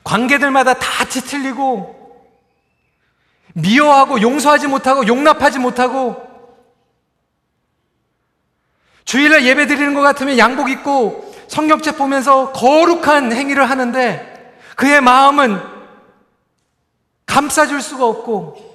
관계들마다 0.03 0.73
다 0.73 1.05
뒤틀리고 1.05 1.99
미워하고 3.53 4.21
용서하지 4.21 4.67
못하고 4.67 5.07
용납하지 5.07 5.59
못하고 5.59 6.27
주일날 9.05 9.43
예배 9.45 9.67
드리는 9.67 9.93
것 9.93 10.01
같으면 10.01 10.37
양복 10.37 10.69
입고 10.69 11.33
성경책 11.47 11.97
보면서 11.97 12.51
거룩한 12.53 13.33
행위를 13.33 13.69
하는데 13.69 14.53
그의 14.75 15.01
마음은 15.01 15.59
감싸줄 17.25 17.81
수가 17.81 18.05
없고 18.05 18.68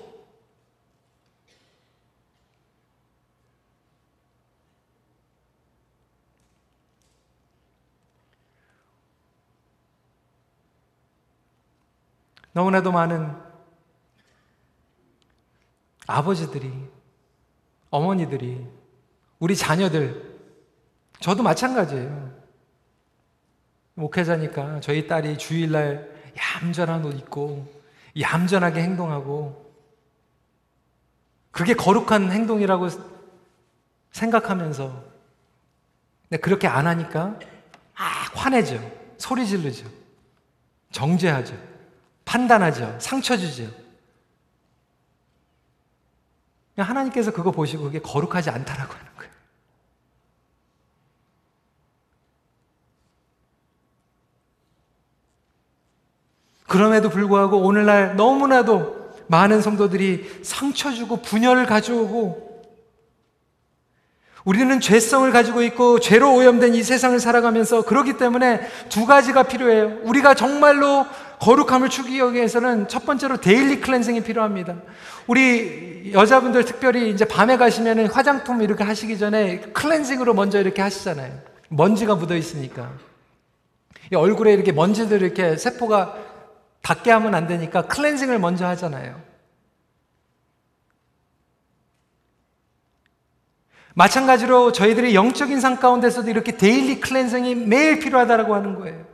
너무나도 12.55 12.93
많은 12.93 13.37
아버지들이, 16.07 16.73
어머니들이, 17.91 18.67
우리 19.41 19.57
자녀들, 19.57 20.39
저도 21.19 21.43
마찬가지예요. 21.43 22.33
목회자니까 23.95 24.81
저희 24.81 25.07
딸이 25.07 25.37
주일날 25.37 26.15
얌전한 26.63 27.05
옷 27.05 27.15
입고, 27.15 27.83
얌전하게 28.19 28.83
행동하고, 28.83 29.65
그게 31.51 31.75
거룩한 31.75 32.31
행동이라고 32.31 32.89
생각하면서, 34.13 35.05
근데 36.29 36.41
그렇게 36.41 36.69
안 36.69 36.87
하니까, 36.87 37.39
아, 37.97 38.05
화내죠. 38.35 38.81
소리 39.19 39.47
지르죠. 39.47 39.89
정죄하죠. 40.93 41.74
판단하죠. 42.25 42.97
상처 43.01 43.37
주죠. 43.37 43.71
하나님께서 46.77 47.33
그거 47.33 47.51
보시고 47.51 47.85
그게 47.85 48.01
거룩하지 48.01 48.51
않다라고 48.51 48.93
하는 48.93 49.07
거예요. 49.17 49.33
그럼에도 56.67 57.09
불구하고 57.09 57.59
오늘날 57.59 58.17
너무나도 58.17 59.05
많은 59.29 59.63
성도들이 59.63 60.41
상처 60.43 60.93
주고 60.93 61.23
분열을 61.23 61.67
가져오고 61.67 62.45
우리는 64.45 64.79
죄성을 64.79 65.31
가지고 65.31 65.63
있고 65.63 66.01
죄로 66.01 66.35
오염된 66.35 66.75
이 66.75 66.83
세상을 66.83 67.19
살아가면서 67.19 67.83
그렇기 67.83 68.19
때문에 68.19 68.61
두 68.91 69.07
가지가 69.07 69.45
필요해요. 69.45 70.01
우리가 70.03 70.35
정말로 70.35 71.07
거룩함을 71.41 71.89
추구하기 71.89 72.17
위해서는 72.17 72.89
첫 72.89 73.05
번째로 73.05 73.39
daily 73.39 73.81
cleansing이 73.81 74.23
필요합니다. 74.23 74.77
우리 75.27 76.13
여자분들 76.13 76.65
특별히 76.65 77.11
이제 77.11 77.25
밤에 77.25 77.57
가시면 77.57 78.07
화장품 78.07 78.63
이렇게 78.63 78.85
하시기 78.85 79.19
전에 79.19 79.61
클렌징으로 79.73 80.35
먼저 80.35 80.61
이렇게 80.61 80.83
하시잖아요. 80.83 81.33
먼지가 81.69 82.15
묻어 82.15 82.37
있으니까. 82.37 82.93
얼굴에 84.15 84.53
이렇게 84.53 84.73
먼지들 84.73 85.23
이렇게 85.23 85.57
세포가 85.57 86.17
닿게 86.83 87.11
하면 87.11 87.35
안 87.35 87.47
되니까 87.47 87.83
클렌징을 87.83 88.39
먼저 88.39 88.67
하잖아요. 88.67 89.21
마찬가지로 93.95 94.73
저희들이 94.73 95.15
영적인 95.15 95.61
삶 95.61 95.79
가운데서도 95.79 96.29
이렇게 96.29 96.57
daily 96.57 97.01
cleansing이 97.01 97.55
매일 97.55 98.01
필요하다고 98.01 98.55
하는 98.55 98.75
거예요. 98.75 99.14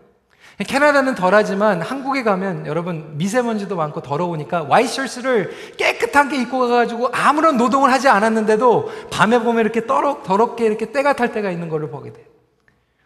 캐나다는 0.64 1.14
덜하지만 1.14 1.80
한국에 1.80 2.22
가면 2.22 2.66
여러분 2.66 3.16
미세먼지도 3.16 3.76
많고 3.76 4.02
더러우니까 4.02 4.64
와이셔츠를 4.64 5.50
깨끗하게 5.78 6.36
입고 6.42 6.58
가가지고 6.60 7.08
아무런 7.12 7.56
노동을 7.56 7.90
하지 7.92 8.08
않았는데도 8.08 8.90
밤에 9.10 9.38
보면 9.40 9.60
이렇게 9.62 9.86
더럽, 9.86 10.22
더럽게 10.22 10.66
이렇게 10.66 10.92
때가 10.92 11.14
탈 11.14 11.32
때가 11.32 11.50
있는 11.50 11.68
것을 11.68 11.90
보게 11.90 12.12
돼요. 12.12 12.26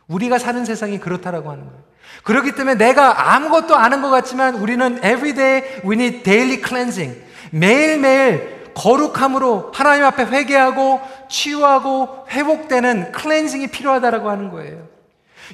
우리가 0.08 0.38
사는 0.38 0.64
세상이 0.64 0.98
그렇다라고 0.98 1.50
하는 1.50 1.66
거예요. 1.66 1.78
그렇기 2.24 2.52
때문에 2.52 2.76
내가 2.76 3.34
아무것도 3.34 3.76
안 3.76 3.83
하는 3.83 4.02
것 4.02 4.10
같지만 4.10 4.56
우리는 4.56 4.96
everyday 4.98 5.80
we 5.84 5.94
need 5.94 6.22
daily 6.22 6.60
cleansing. 6.62 7.20
매일매일 7.50 8.72
거룩함으로 8.74 9.70
하나님 9.72 10.04
앞에 10.04 10.24
회개하고 10.24 11.00
치유하고 11.28 12.26
회복되는 12.30 13.12
클렌징이 13.12 13.68
필요하다라고 13.68 14.28
하는 14.28 14.50
거예요. 14.50 14.93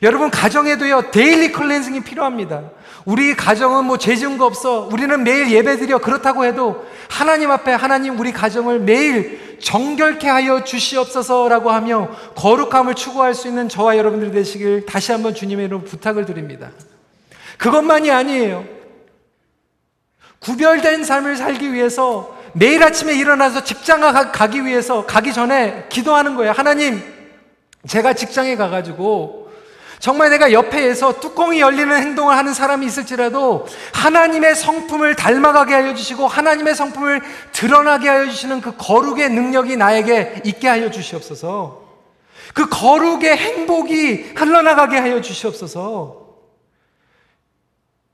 여러분 0.02 0.30
가정에도요 0.30 1.10
데일리 1.10 1.52
클렌징이 1.52 2.00
필요합니다. 2.00 2.62
우리 3.04 3.34
가정은 3.34 3.84
뭐 3.84 3.98
죄지은 3.98 4.38
거 4.38 4.46
없어. 4.46 4.88
우리는 4.90 5.22
매일 5.22 5.50
예배드려 5.50 5.98
그렇다고 5.98 6.44
해도 6.44 6.86
하나님 7.08 7.50
앞에 7.50 7.72
하나님 7.72 8.18
우리 8.18 8.32
가정을 8.32 8.80
매일 8.80 9.58
정결케 9.60 10.28
하여 10.28 10.64
주시옵소서라고 10.64 11.70
하며 11.70 12.08
거룩함을 12.36 12.94
추구할 12.94 13.34
수 13.34 13.48
있는 13.48 13.68
저와 13.68 13.96
여러분들 13.96 14.30
되시길 14.30 14.86
다시 14.86 15.12
한번 15.12 15.34
주님의 15.34 15.66
이름 15.66 15.84
부탁을 15.84 16.24
드립니다. 16.24 16.70
그것만이 17.58 18.10
아니에요. 18.10 18.64
구별된 20.38 21.04
삶을 21.04 21.36
살기 21.36 21.72
위해서 21.72 22.38
매일 22.54 22.82
아침에 22.82 23.14
일어나서 23.14 23.64
직장 23.64 24.00
가기 24.32 24.64
위해서 24.64 25.04
가기 25.06 25.32
전에 25.32 25.86
기도하는 25.88 26.34
거예요. 26.34 26.52
하나님, 26.52 27.02
제가 27.86 28.14
직장에 28.14 28.56
가가지고 28.56 29.39
정말 30.00 30.30
내가 30.30 30.50
옆에서 30.50 31.20
뚜껑이 31.20 31.60
열리는 31.60 31.94
행동을 31.94 32.34
하는 32.34 32.54
사람이 32.54 32.86
있을지라도 32.86 33.66
하나님의 33.92 34.56
성품을 34.56 35.14
닮아가게 35.14 35.74
하여 35.74 35.94
주시고 35.94 36.26
하나님의 36.26 36.74
성품을 36.74 37.20
드러나게 37.52 38.08
하여 38.08 38.26
주시는 38.26 38.62
그 38.62 38.74
거룩의 38.78 39.28
능력이 39.28 39.76
나에게 39.76 40.40
있게 40.46 40.68
하여 40.68 40.90
주시옵소서. 40.90 41.82
그 42.54 42.66
거룩의 42.70 43.36
행복이 43.36 44.32
흘러나가게 44.34 44.98
하여 44.98 45.20
주시옵소서. 45.20 46.16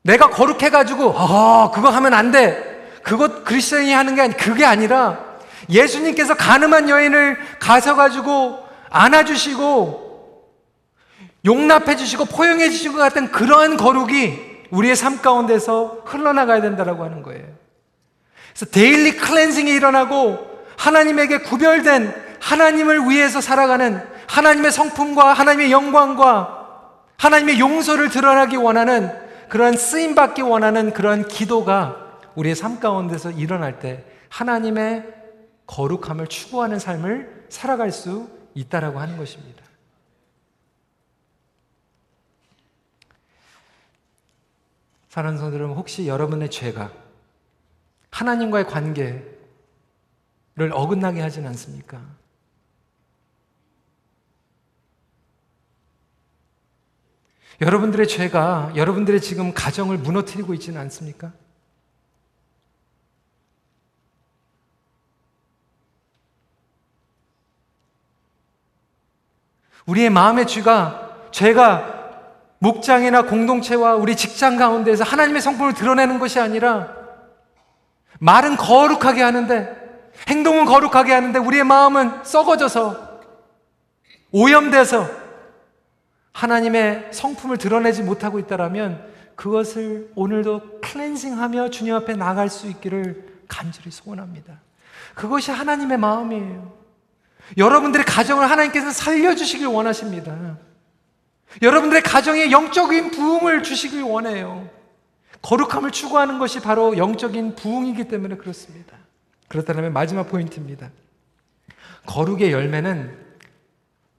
내가 0.02 0.28
거룩해가지고, 0.30 1.14
아, 1.16 1.70
그거 1.72 1.88
하면 1.88 2.14
안 2.14 2.32
돼. 2.32 2.98
그것 3.04 3.44
그리스도인이 3.44 3.92
하는 3.92 4.16
게 4.16 4.22
아니, 4.22 4.36
그게 4.36 4.64
아니라 4.64 5.20
예수님께서 5.70 6.34
가늠한 6.34 6.88
여인을 6.88 7.38
가셔가지고 7.60 8.58
안아주시고 8.90 10.05
용납해 11.46 11.96
주시고 11.96 12.26
포용해 12.26 12.68
주시고 12.68 12.98
같은 12.98 13.30
그러한 13.30 13.76
거룩이 13.76 14.56
우리의 14.70 14.96
삶 14.96 15.22
가운데서 15.22 16.02
흘러나가야 16.04 16.60
된다라고 16.60 17.04
하는 17.04 17.22
거예요. 17.22 17.44
그래서 18.50 18.66
데일리 18.66 19.16
클렌징이 19.16 19.70
일어나고 19.70 20.38
하나님에게 20.76 21.38
구별된 21.38 22.12
하나님을 22.40 23.08
위해서 23.08 23.40
살아가는 23.40 24.02
하나님의 24.28 24.72
성품과 24.72 25.32
하나님의 25.32 25.72
영광과 25.72 26.56
하나님의 27.16 27.60
용서를 27.60 28.10
드러나기 28.10 28.56
원하는 28.56 29.10
그런 29.48 29.76
쓰임 29.76 30.14
받기 30.14 30.42
원하는 30.42 30.92
그런 30.92 31.28
기도가 31.28 31.96
우리의 32.34 32.54
삶 32.54 32.80
가운데서 32.80 33.30
일어날 33.30 33.78
때 33.78 34.04
하나님의 34.28 35.04
거룩함을 35.66 36.26
추구하는 36.26 36.78
삶을 36.78 37.46
살아갈 37.48 37.92
수 37.92 38.28
있다라고 38.54 38.98
하는 38.98 39.16
것입니다. 39.16 39.55
사랑하는 45.16 45.40
성도들 45.40 45.66
혹시 45.68 46.06
여러분의 46.06 46.50
죄가 46.50 46.92
하나님과의 48.10 48.66
관계를 48.66 49.24
어긋나게 50.72 51.22
하진 51.22 51.46
않습니까? 51.46 52.02
여러분들의 57.62 58.06
죄가 58.06 58.72
여러분들의 58.76 59.22
지금 59.22 59.54
가정을 59.54 59.96
무너뜨리고 59.96 60.52
있지는 60.52 60.78
않습니까? 60.82 61.32
우리의 69.86 70.10
마음의 70.10 70.46
죄가 70.46 71.30
죄가 71.30 71.95
목장이나 72.58 73.22
공동체와 73.22 73.96
우리 73.96 74.16
직장 74.16 74.56
가운데에서 74.56 75.04
하나님의 75.04 75.42
성품을 75.42 75.74
드러내는 75.74 76.18
것이 76.18 76.40
아니라 76.40 76.94
말은 78.18 78.56
거룩하게 78.56 79.22
하는데 79.22 79.76
행동은 80.28 80.64
거룩하게 80.64 81.12
하는데 81.12 81.38
우리의 81.38 81.64
마음은 81.64 82.24
썩어져서 82.24 83.20
오염돼서 84.32 85.08
하나님의 86.32 87.08
성품을 87.12 87.58
드러내지 87.58 88.02
못하고 88.02 88.38
있다라면 88.38 89.06
그것을 89.36 90.10
오늘도 90.14 90.80
클렌징하며 90.80 91.70
주님 91.70 91.94
앞에 91.94 92.14
나갈 92.14 92.48
수 92.48 92.66
있기를 92.66 93.42
간절히 93.48 93.90
소원합니다. 93.90 94.60
그것이 95.14 95.50
하나님의 95.50 95.98
마음이에요. 95.98 96.74
여러분들의 97.56 98.04
가정을 98.04 98.50
하나님께서 98.50 98.90
살려주시길 98.90 99.66
원하십니다. 99.66 100.58
여러분들의 101.62 102.02
가정에 102.02 102.50
영적인 102.50 103.10
부흥을 103.10 103.62
주시길 103.62 104.02
원해요. 104.02 104.68
거룩함을 105.42 105.90
추구하는 105.90 106.38
것이 106.38 106.60
바로 106.60 106.96
영적인 106.96 107.54
부흥이기 107.54 108.08
때문에 108.08 108.36
그렇습니다. 108.36 108.96
그렇다면 109.48 109.92
마지막 109.92 110.24
포인트입니다. 110.24 110.90
거룩의 112.06 112.52
열매는 112.52 113.16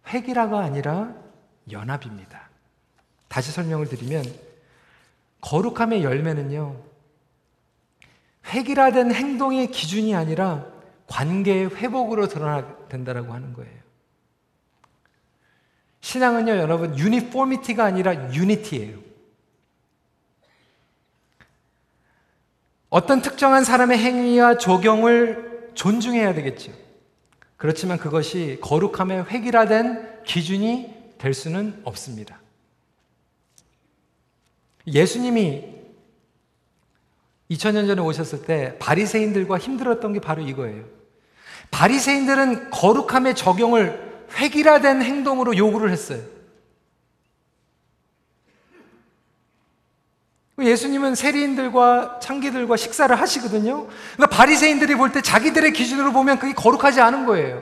획이라가 0.07 0.59
아니라 0.59 1.13
연합입니다. 1.71 2.49
다시 3.27 3.51
설명을 3.51 3.87
드리면 3.87 4.23
거룩함의 5.41 6.03
열매는요. 6.03 6.81
획일화된 8.47 9.13
행동의 9.13 9.71
기준이 9.71 10.15
아니라 10.15 10.65
관계의 11.07 11.75
회복으로 11.75 12.27
드러나 12.27 12.77
된다라고 12.87 13.33
하는 13.33 13.53
거예요. 13.53 13.86
신앙은요, 16.17 16.57
여러분, 16.57 16.97
유니포미티가 16.97 17.83
아니라 17.83 18.33
유니티예요. 18.33 18.97
어떤 22.89 23.21
특정한 23.21 23.63
사람의 23.63 23.97
행위와 23.99 24.57
조경을 24.57 25.71
존중해야 25.75 26.33
되겠죠. 26.33 26.71
그렇지만 27.55 27.97
그것이 27.97 28.57
거룩함의 28.61 29.25
획일화된 29.29 30.23
기준이 30.23 30.95
될 31.17 31.33
수는 31.33 31.81
없습니다. 31.83 32.39
예수님이 34.87 35.75
2000년 37.51 37.87
전에 37.87 38.01
오셨을 38.01 38.43
때 38.43 38.77
바리새인들과 38.79 39.57
힘들었던 39.57 40.13
게 40.13 40.19
바로 40.19 40.41
이거예요. 40.41 40.85
바리새인들은 41.71 42.71
거룩함의 42.71 43.35
적용을 43.35 44.06
획일화된 44.35 45.01
행동으로 45.01 45.57
요구를 45.57 45.91
했어요. 45.91 46.21
예수님은 50.59 51.13
세리인들과 51.13 52.19
창기들과 52.19 52.77
식사를 52.77 53.15
하시거든요. 53.19 53.87
그러니까 54.15 54.35
바리새인들이 54.35 54.95
볼 54.95 55.11
때 55.11 55.21
자기들의 55.21 55.71
기준으로 55.71 56.11
보면 56.13 56.39
그게 56.39 56.53
거룩하지 56.53 56.99
않은 56.99 57.25
거예요. 57.27 57.61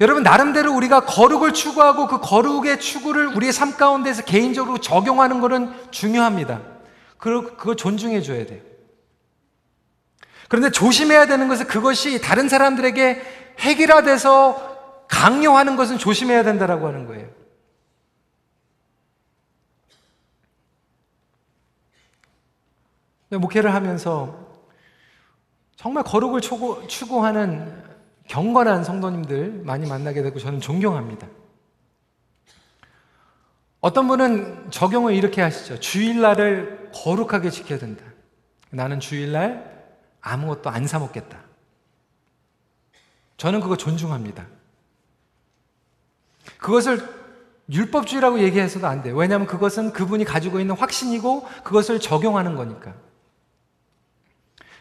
여러분 0.00 0.22
나름대로 0.22 0.74
우리가 0.74 1.04
거룩을 1.06 1.52
추구하고 1.54 2.06
그 2.08 2.20
거룩의 2.20 2.80
추구를 2.80 3.28
우리의 3.28 3.52
삶 3.52 3.76
가운데서 3.76 4.24
개인적으로 4.24 4.78
적용하는 4.78 5.40
것은 5.40 5.72
중요합니다. 5.90 6.60
그리고 7.18 7.56
그거 7.56 7.74
존중해 7.74 8.20
줘야 8.20 8.44
돼요. 8.44 8.60
그런데 10.52 10.70
조심해야 10.70 11.24
되는 11.24 11.48
것은 11.48 11.66
그것이 11.66 12.20
다른 12.20 12.46
사람들에게 12.46 13.22
핵이라 13.58 14.02
돼서 14.02 15.06
강요하는 15.08 15.76
것은 15.76 15.96
조심해야 15.96 16.42
된다라고 16.42 16.88
하는 16.88 17.06
거예요. 17.06 17.26
목회를 23.30 23.72
하면서 23.72 24.46
정말 25.76 26.04
거룩을 26.04 26.42
추구 26.42 27.24
하는 27.24 27.82
경건한 28.28 28.84
성도님들 28.84 29.62
많이 29.64 29.88
만나게 29.88 30.20
되고 30.20 30.38
저는 30.38 30.60
존경합니다. 30.60 31.28
어떤 33.80 34.06
분은 34.06 34.70
적용을 34.70 35.14
이렇게 35.14 35.40
하시죠. 35.40 35.80
주일날을 35.80 36.90
거룩하게 36.92 37.48
지켜야 37.48 37.78
된다. 37.78 38.04
나는 38.68 39.00
주일날 39.00 39.72
아무것도 40.22 40.70
안 40.70 40.86
사먹겠다. 40.86 41.38
저는 43.36 43.60
그거 43.60 43.76
존중합니다. 43.76 44.46
그것을 46.58 47.22
율법주의라고 47.70 48.40
얘기해서도 48.40 48.86
안 48.86 49.02
돼요. 49.02 49.16
왜냐하면 49.16 49.46
그것은 49.46 49.92
그분이 49.92 50.24
가지고 50.24 50.60
있는 50.60 50.76
확신이고 50.76 51.48
그것을 51.64 52.00
적용하는 52.00 52.56
거니까. 52.56 52.94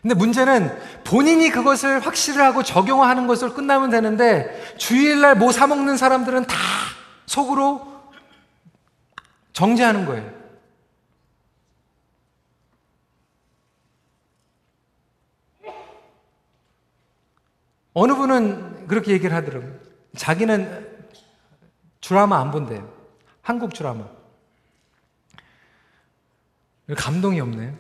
근데 0.02 0.16
문제는 0.16 0.80
본인이 1.04 1.50
그것을 1.50 2.00
확실을 2.00 2.42
하고 2.44 2.64
적용하는 2.64 3.28
것을 3.28 3.54
끝나면 3.54 3.92
되는데 3.92 4.76
주일날 4.78 5.36
뭐 5.36 5.52
사먹는 5.52 5.98
사람들은 5.98 6.46
다 6.46 6.56
속으로 7.28 7.92
정지하는 9.54 10.06
거예요. 10.06 10.41
어느 17.94 18.14
분은 18.14 18.88
그렇게 18.88 19.12
얘기를 19.12 19.36
하더라고요. 19.36 19.74
자기는 20.16 20.90
드라마 22.00 22.40
안 22.40 22.52
본대요. 22.52 22.92
한국 23.42 23.74
드라마. 23.74 24.06
감동이 26.98 27.40
없네요. 27.40 27.74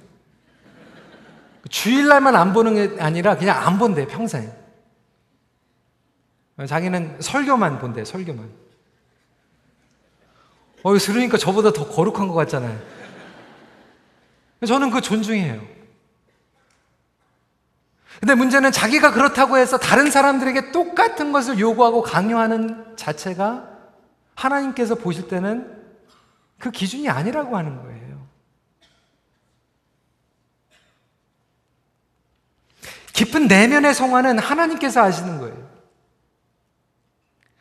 주일날만 1.69 2.35
안 2.35 2.53
보는 2.53 2.75
게 2.75 3.01
아니라 3.01 3.37
그냥 3.37 3.57
안 3.65 3.77
본대, 3.77 4.07
평생. 4.07 4.51
자기는 6.67 7.21
설교만 7.21 7.79
본대, 7.79 8.03
설교만. 8.03 8.49
어, 10.83 10.97
들으니까 10.97 11.37
저보다 11.37 11.71
더 11.71 11.87
거룩한 11.87 12.27
것 12.27 12.33
같잖아요. 12.33 12.79
저는 14.65 14.91
그 14.91 15.01
존중해요. 15.01 15.80
근데 18.19 18.35
문제는 18.35 18.71
자기가 18.71 19.11
그렇다고 19.11 19.57
해서 19.57 19.77
다른 19.77 20.11
사람들에게 20.11 20.71
똑같은 20.71 21.31
것을 21.31 21.59
요구하고 21.59 22.03
강요하는 22.03 22.95
자체가 22.95 23.67
하나님께서 24.35 24.95
보실 24.95 25.27
때는 25.27 25.81
그 26.59 26.71
기준이 26.71 27.09
아니라고 27.09 27.57
하는 27.57 27.81
거예요. 27.81 28.27
깊은 33.13 33.47
내면의 33.47 33.93
성화는 33.93 34.39
하나님께서 34.39 35.01
아시는 35.01 35.39
거예요. 35.39 35.69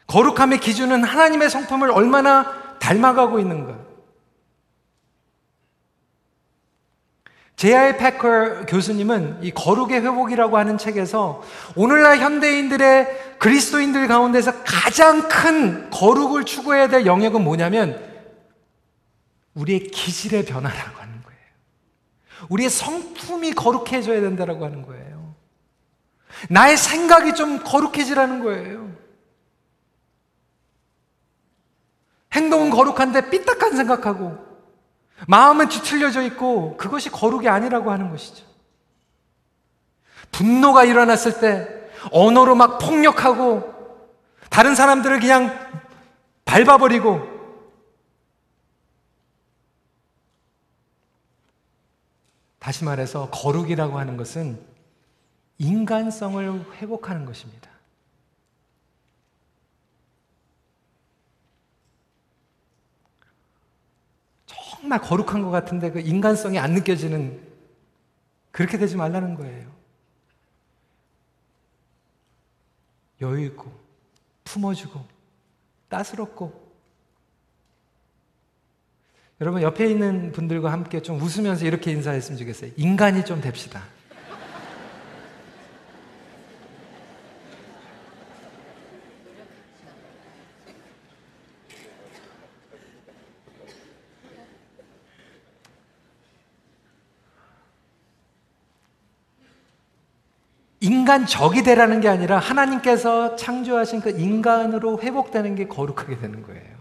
거룩함의 0.07 0.59
기준은 0.61 1.05
하나님의 1.05 1.51
성품을 1.51 1.91
얼마나 1.91 2.79
닮아가고 2.79 3.39
있는가. 3.39 3.90
제아이 7.61 7.99
패커 7.99 8.65
교수님은 8.65 9.41
이 9.43 9.51
거룩의 9.51 10.01
회복이라고 10.01 10.57
하는 10.57 10.79
책에서 10.79 11.43
오늘날 11.77 12.19
현대인들의 12.19 13.37
그리스도인들 13.39 14.09
가운데서 14.09 14.63
가장 14.65 15.29
큰 15.29 15.91
거룩을 15.91 16.45
추구해야 16.47 16.89
될 16.89 17.05
영역은 17.05 17.45
뭐냐면 17.45 18.03
우리의 19.53 19.89
기질의 19.89 20.47
변화라고 20.47 21.03
하는 21.03 21.23
거예요. 21.23 21.39
우리의 22.49 22.71
성품이 22.71 23.53
거룩해져야 23.53 24.23
된다고 24.23 24.65
하는 24.65 24.81
거예요. 24.81 25.35
나의 26.49 26.79
생각이 26.79 27.35
좀 27.35 27.63
거룩해지라는 27.63 28.43
거예요. 28.43 28.91
행동은 32.33 32.71
거룩한데 32.71 33.29
삐딱한 33.29 33.77
생각하고 33.77 34.50
마음은 35.27 35.69
뒤틀려져 35.69 36.23
있고 36.23 36.77
그것이 36.77 37.11
거룩이 37.11 37.49
아니라고 37.49 37.91
하는 37.91 38.11
것이죠. 38.11 38.45
분노가 40.33 40.85
일어났을 40.85 41.41
때 41.41 41.69
언어로 42.13 42.55
막 42.55 42.79
폭력하고 42.79 43.75
다른 44.49 44.75
사람들을 44.75 45.21
그냥 45.21 45.53
밟아버리고 46.45 47.29
다시 52.59 52.85
말해서 52.85 53.31
거룩이라고 53.31 53.99
하는 53.99 54.17
것은 54.17 54.61
인간성을 55.59 56.75
회복하는 56.77 57.25
것입니다. 57.25 57.70
정말 64.81 65.01
거룩한 65.01 65.43
것 65.43 65.51
같은데 65.51 65.91
그 65.91 66.01
인간성이 66.01 66.59
안 66.59 66.73
느껴지는 66.73 67.39
그렇게 68.51 68.79
되지 68.79 68.97
말라는 68.97 69.35
거예요. 69.35 69.71
여유 73.21 73.45
있고 73.47 73.71
품어주고 74.45 75.05
따스럽고 75.89 76.71
여러분 79.41 79.63
옆에 79.63 79.89
있는 79.89 80.33
분들과 80.33 80.73
함께 80.73 81.01
좀 81.01 81.21
웃으면서 81.21 81.67
이렇게 81.67 81.93
인사했으면 81.93 82.39
좋겠어요. 82.39 82.73
인간이 82.77 83.25
좀 83.25 83.41
됩시다. 83.41 83.83
인간 101.11 101.27
적이 101.27 101.65
되라는 101.65 102.01
게 102.01 102.07
아니라 102.07 102.39
하나님께서 102.39 103.35
창조하신 103.35 104.01
그 104.01 104.11
인간으로 104.11 105.01
회복되는 105.03 105.57
게 105.57 105.67
거룩하게 105.67 106.21
되는 106.21 106.41
거예요. 106.45 106.79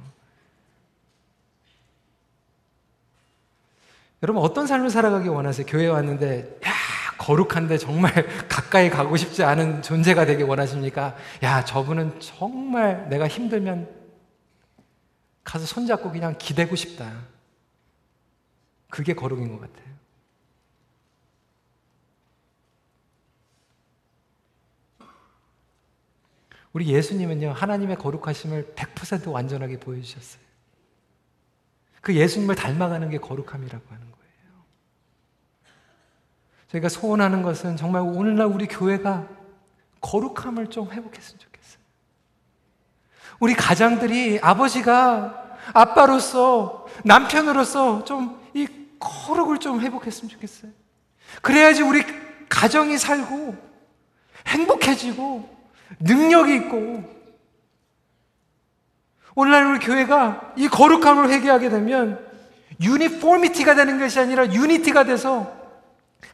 여러분 4.21 4.43
어떤 4.43 4.67
삶을 4.67 4.91
살아가기 4.91 5.29
원하세요? 5.29 5.65
교회 5.65 5.87
왔는데 5.87 6.59
야 6.63 6.71
거룩한데 7.17 7.79
정말 7.79 8.13
가까이 8.47 8.91
가고 8.91 9.17
싶지 9.17 9.43
않은 9.43 9.81
존재가 9.81 10.27
되기 10.27 10.43
원하십니까? 10.43 11.15
야 11.41 11.65
저분은 11.65 12.19
정말 12.19 13.09
내가 13.09 13.27
힘들면 13.27 13.89
가서 15.43 15.65
손잡고 15.65 16.11
그냥 16.11 16.35
기대고 16.37 16.75
싶다. 16.75 17.11
그게 18.91 19.15
거룩인 19.15 19.57
것 19.57 19.61
같아요. 19.61 19.98
우리 26.79 26.87
예수님은요, 26.87 27.51
하나님의 27.51 27.97
거룩하심을 27.97 28.73
100% 28.73 29.29
완전하게 29.33 29.81
보여주셨어요. 29.81 30.41
그 31.99 32.15
예수님을 32.15 32.55
닮아가는 32.55 33.09
게 33.09 33.17
거룩함이라고 33.17 33.83
하는 33.89 34.11
거예요. 34.11 34.63
저희가 36.69 36.87
소원하는 36.87 37.41
것은 37.41 37.75
정말 37.75 38.03
오늘날 38.03 38.47
우리 38.47 38.65
교회가 38.65 39.27
거룩함을 39.99 40.69
좀 40.69 40.89
회복했으면 40.89 41.39
좋겠어요. 41.39 41.83
우리 43.41 43.55
가장들이 43.55 44.39
아버지가 44.41 45.57
아빠로서 45.73 46.87
남편으로서 47.03 48.05
좀 48.05 48.39
이 48.53 48.67
거룩을 48.99 49.59
좀 49.59 49.81
회복했으면 49.81 50.29
좋겠어요. 50.29 50.71
그래야지 51.41 51.81
우리 51.81 52.03
가정이 52.47 52.97
살고 52.97 53.55
행복해지고 54.47 55.58
능력이 55.99 56.55
있고 56.55 57.03
오늘날 59.35 59.65
우리 59.65 59.79
교회가 59.79 60.53
이 60.57 60.67
거룩함을 60.67 61.29
회개하게 61.29 61.69
되면 61.69 62.19
유니포미티가 62.81 63.75
되는 63.75 63.99
것이 63.99 64.19
아니라 64.19 64.51
유니티가 64.51 65.05
돼서 65.05 65.59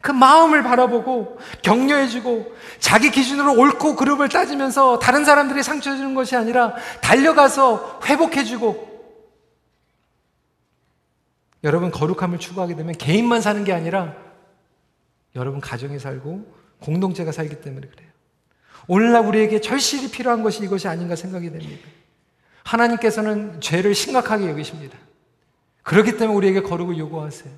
그 0.01 0.11
마음을 0.11 0.63
바라보고 0.63 1.39
격려해주고 1.61 2.55
자기 2.79 3.11
기준으로 3.11 3.53
옳고 3.53 3.95
그름을 3.95 4.29
따지면서 4.29 4.99
다른 4.99 5.25
사람들이 5.25 5.63
상처 5.63 5.95
주는 5.95 6.13
것이 6.13 6.35
아니라 6.35 6.75
달려가서 7.01 8.01
회복해주고 8.05 8.95
여러분 11.63 11.89
거룩함을 11.89 12.37
추구하게 12.37 12.75
되면 12.75 12.93
개인만 12.93 13.41
사는 13.41 13.63
게 13.63 13.73
아니라 13.73 14.13
여러분 15.35 15.59
가정이 15.59 15.97
살고 15.97 16.53
공동체가 16.79 17.31
살기 17.31 17.61
때문에 17.61 17.87
그래요. 17.87 18.04
오늘날 18.87 19.25
우리에게 19.25 19.61
절실히 19.61 20.11
필요한 20.11 20.43
것이 20.43 20.63
이것이 20.63 20.87
아닌가 20.87 21.15
생각이 21.15 21.49
됩니다. 21.49 21.87
하나님께서는 22.63 23.61
죄를 23.61 23.93
심각하게 23.95 24.49
여기십니다. 24.49 24.97
그렇기 25.83 26.17
때문에 26.17 26.35
우리에게 26.35 26.61
거룩을 26.61 26.97
요구하세요. 26.97 27.53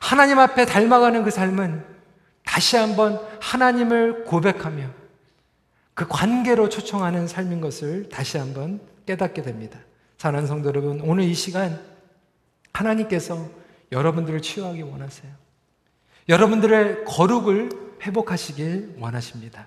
하나님 0.00 0.38
앞에 0.38 0.66
닮아가는 0.66 1.24
그 1.24 1.30
삶은 1.30 1.84
다시 2.44 2.76
한번 2.76 3.20
하나님을 3.40 4.24
고백하며 4.24 4.90
그 5.94 6.06
관계로 6.08 6.68
초청하는 6.68 7.26
삶인 7.26 7.60
것을 7.60 8.08
다시 8.08 8.36
한번 8.36 8.80
깨닫게 9.06 9.42
됩니다. 9.42 9.78
사랑하는 10.18 10.48
성도 10.48 10.68
여러분, 10.68 11.00
오늘 11.00 11.24
이 11.24 11.34
시간 11.34 11.80
하나님께서 12.72 13.48
여러분들을 13.92 14.42
치유하기 14.42 14.82
원하세요. 14.82 15.32
여러분들의 16.28 17.04
거룩을 17.04 17.70
회복하시길 18.02 18.96
원하십니다. 18.98 19.66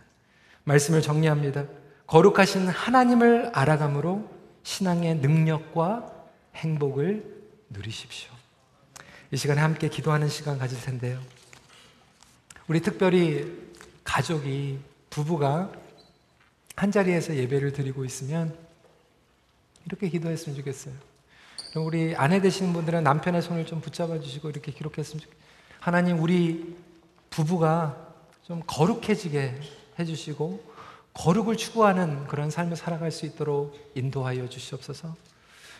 말씀을 0.69 1.01
정리합니다. 1.01 1.65
거룩하신 2.05 2.67
하나님을 2.67 3.51
알아감으로 3.53 4.29
신앙의 4.63 5.15
능력과 5.15 6.13
행복을 6.55 7.25
누리십시오. 7.69 8.31
이 9.31 9.37
시간에 9.37 9.61
함께 9.61 9.89
기도하는 9.89 10.27
시간 10.27 10.59
가질 10.59 10.79
텐데요. 10.81 11.19
우리 12.67 12.81
특별히 12.81 13.51
가족이, 14.03 14.79
부부가 15.09 15.71
한 16.75 16.91
자리에서 16.91 17.35
예배를 17.35 17.73
드리고 17.73 18.05
있으면 18.05 18.55
이렇게 19.87 20.07
기도했으면 20.07 20.55
좋겠어요. 20.55 20.93
우리 21.77 22.15
아내 22.15 22.41
되시는 22.41 22.73
분들은 22.73 23.03
남편의 23.03 23.41
손을 23.41 23.65
좀 23.65 23.81
붙잡아 23.81 24.19
주시고 24.19 24.49
이렇게 24.49 24.71
기록했으면 24.71 25.21
좋겠어요. 25.21 25.43
하나님, 25.79 26.21
우리 26.21 26.75
부부가 27.29 28.13
좀 28.43 28.61
거룩해지게 28.65 29.59
해주시고 29.99 30.59
거룩을 31.13 31.57
추구하는 31.57 32.25
그런 32.27 32.49
삶을 32.49 32.77
살아갈 32.77 33.11
수 33.11 33.25
있도록 33.25 33.75
인도하여 33.95 34.47
주시옵소서. 34.47 35.15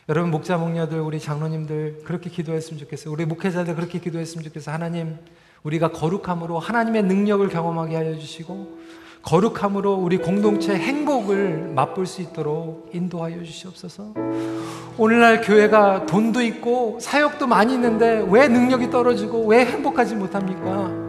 여러분 0.09 0.31
목자 0.31 0.57
목녀들 0.57 0.99
우리 0.99 1.19
장로님들 1.19 2.01
그렇게 2.03 2.29
기도했으면 2.29 2.79
좋겠어요. 2.79 3.13
우리 3.13 3.25
목회자들 3.25 3.75
그렇게 3.75 3.99
기도했으면 3.99 4.43
좋겠어요. 4.43 4.73
하나님 4.73 5.17
우리가 5.63 5.91
거룩함으로 5.91 6.57
하나님의 6.59 7.03
능력을 7.03 7.47
경험하게 7.47 7.95
하여 7.95 8.17
주시고 8.17 8.79
거룩함으로 9.21 9.95
우리 9.95 10.17
공동체 10.17 10.73
행복을 10.73 11.73
맛볼 11.75 12.07
수 12.07 12.21
있도록 12.21 12.89
인도하여 12.93 13.43
주시옵소서. 13.43 14.13
오늘날 14.97 15.41
교회가 15.41 16.05
돈도 16.05 16.41
있고 16.41 16.97
사역도 16.99 17.47
많이 17.47 17.73
있는데 17.73 18.25
왜 18.29 18.47
능력이 18.47 18.89
떨어지고 18.89 19.45
왜 19.45 19.65
행복하지 19.65 20.15
못합니까? 20.15 21.08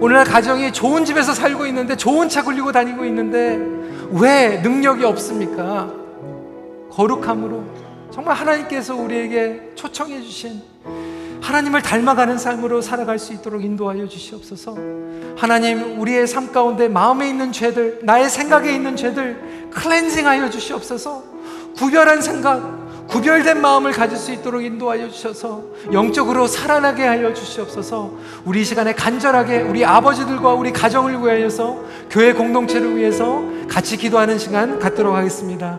오늘날 0.00 0.24
가정이 0.24 0.72
좋은 0.72 1.04
집에서 1.04 1.34
살고 1.34 1.66
있는데 1.66 1.96
좋은 1.96 2.28
차 2.28 2.44
굴리고 2.44 2.70
다니고 2.70 3.04
있는데 3.06 3.58
왜 4.10 4.60
능력이 4.62 5.04
없습니까? 5.04 5.92
거룩함으로 6.90 7.64
정말 8.12 8.36
하나님께서 8.36 8.94
우리에게 8.94 9.72
초청해 9.74 10.22
주신 10.22 10.62
하나님을 11.40 11.82
닮아가는 11.82 12.38
삶으로 12.38 12.80
살아갈 12.80 13.18
수 13.18 13.32
있도록 13.32 13.64
인도하여 13.64 14.06
주시옵소서. 14.06 14.76
하나님, 15.36 16.00
우리의 16.00 16.26
삶 16.26 16.52
가운데 16.52 16.88
마음에 16.88 17.28
있는 17.28 17.52
죄들, 17.52 18.00
나의 18.02 18.28
생각에 18.28 18.72
있는 18.72 18.96
죄들 18.96 19.68
클렌징하여 19.70 20.50
주시옵소서. 20.50 21.24
구별한 21.76 22.22
생각, 22.22 22.77
구별된 23.08 23.60
마음을 23.60 23.92
가질 23.92 24.16
수 24.16 24.32
있도록 24.32 24.62
인도하여 24.62 25.08
주셔서 25.08 25.64
영적으로 25.92 26.46
살아나게 26.46 27.04
하여 27.04 27.32
주시옵소서. 27.32 28.12
우리 28.44 28.60
이 28.60 28.64
시간에 28.64 28.92
간절하게 28.92 29.62
우리 29.62 29.84
아버지들과 29.84 30.52
우리 30.52 30.72
가정을 30.72 31.18
위하여서 31.18 31.84
교회 32.10 32.32
공동체를 32.32 32.96
위해서 32.96 33.42
같이 33.68 33.96
기도하는 33.96 34.38
시간 34.38 34.78
갖도록 34.78 35.14
하겠습니다. 35.14 35.76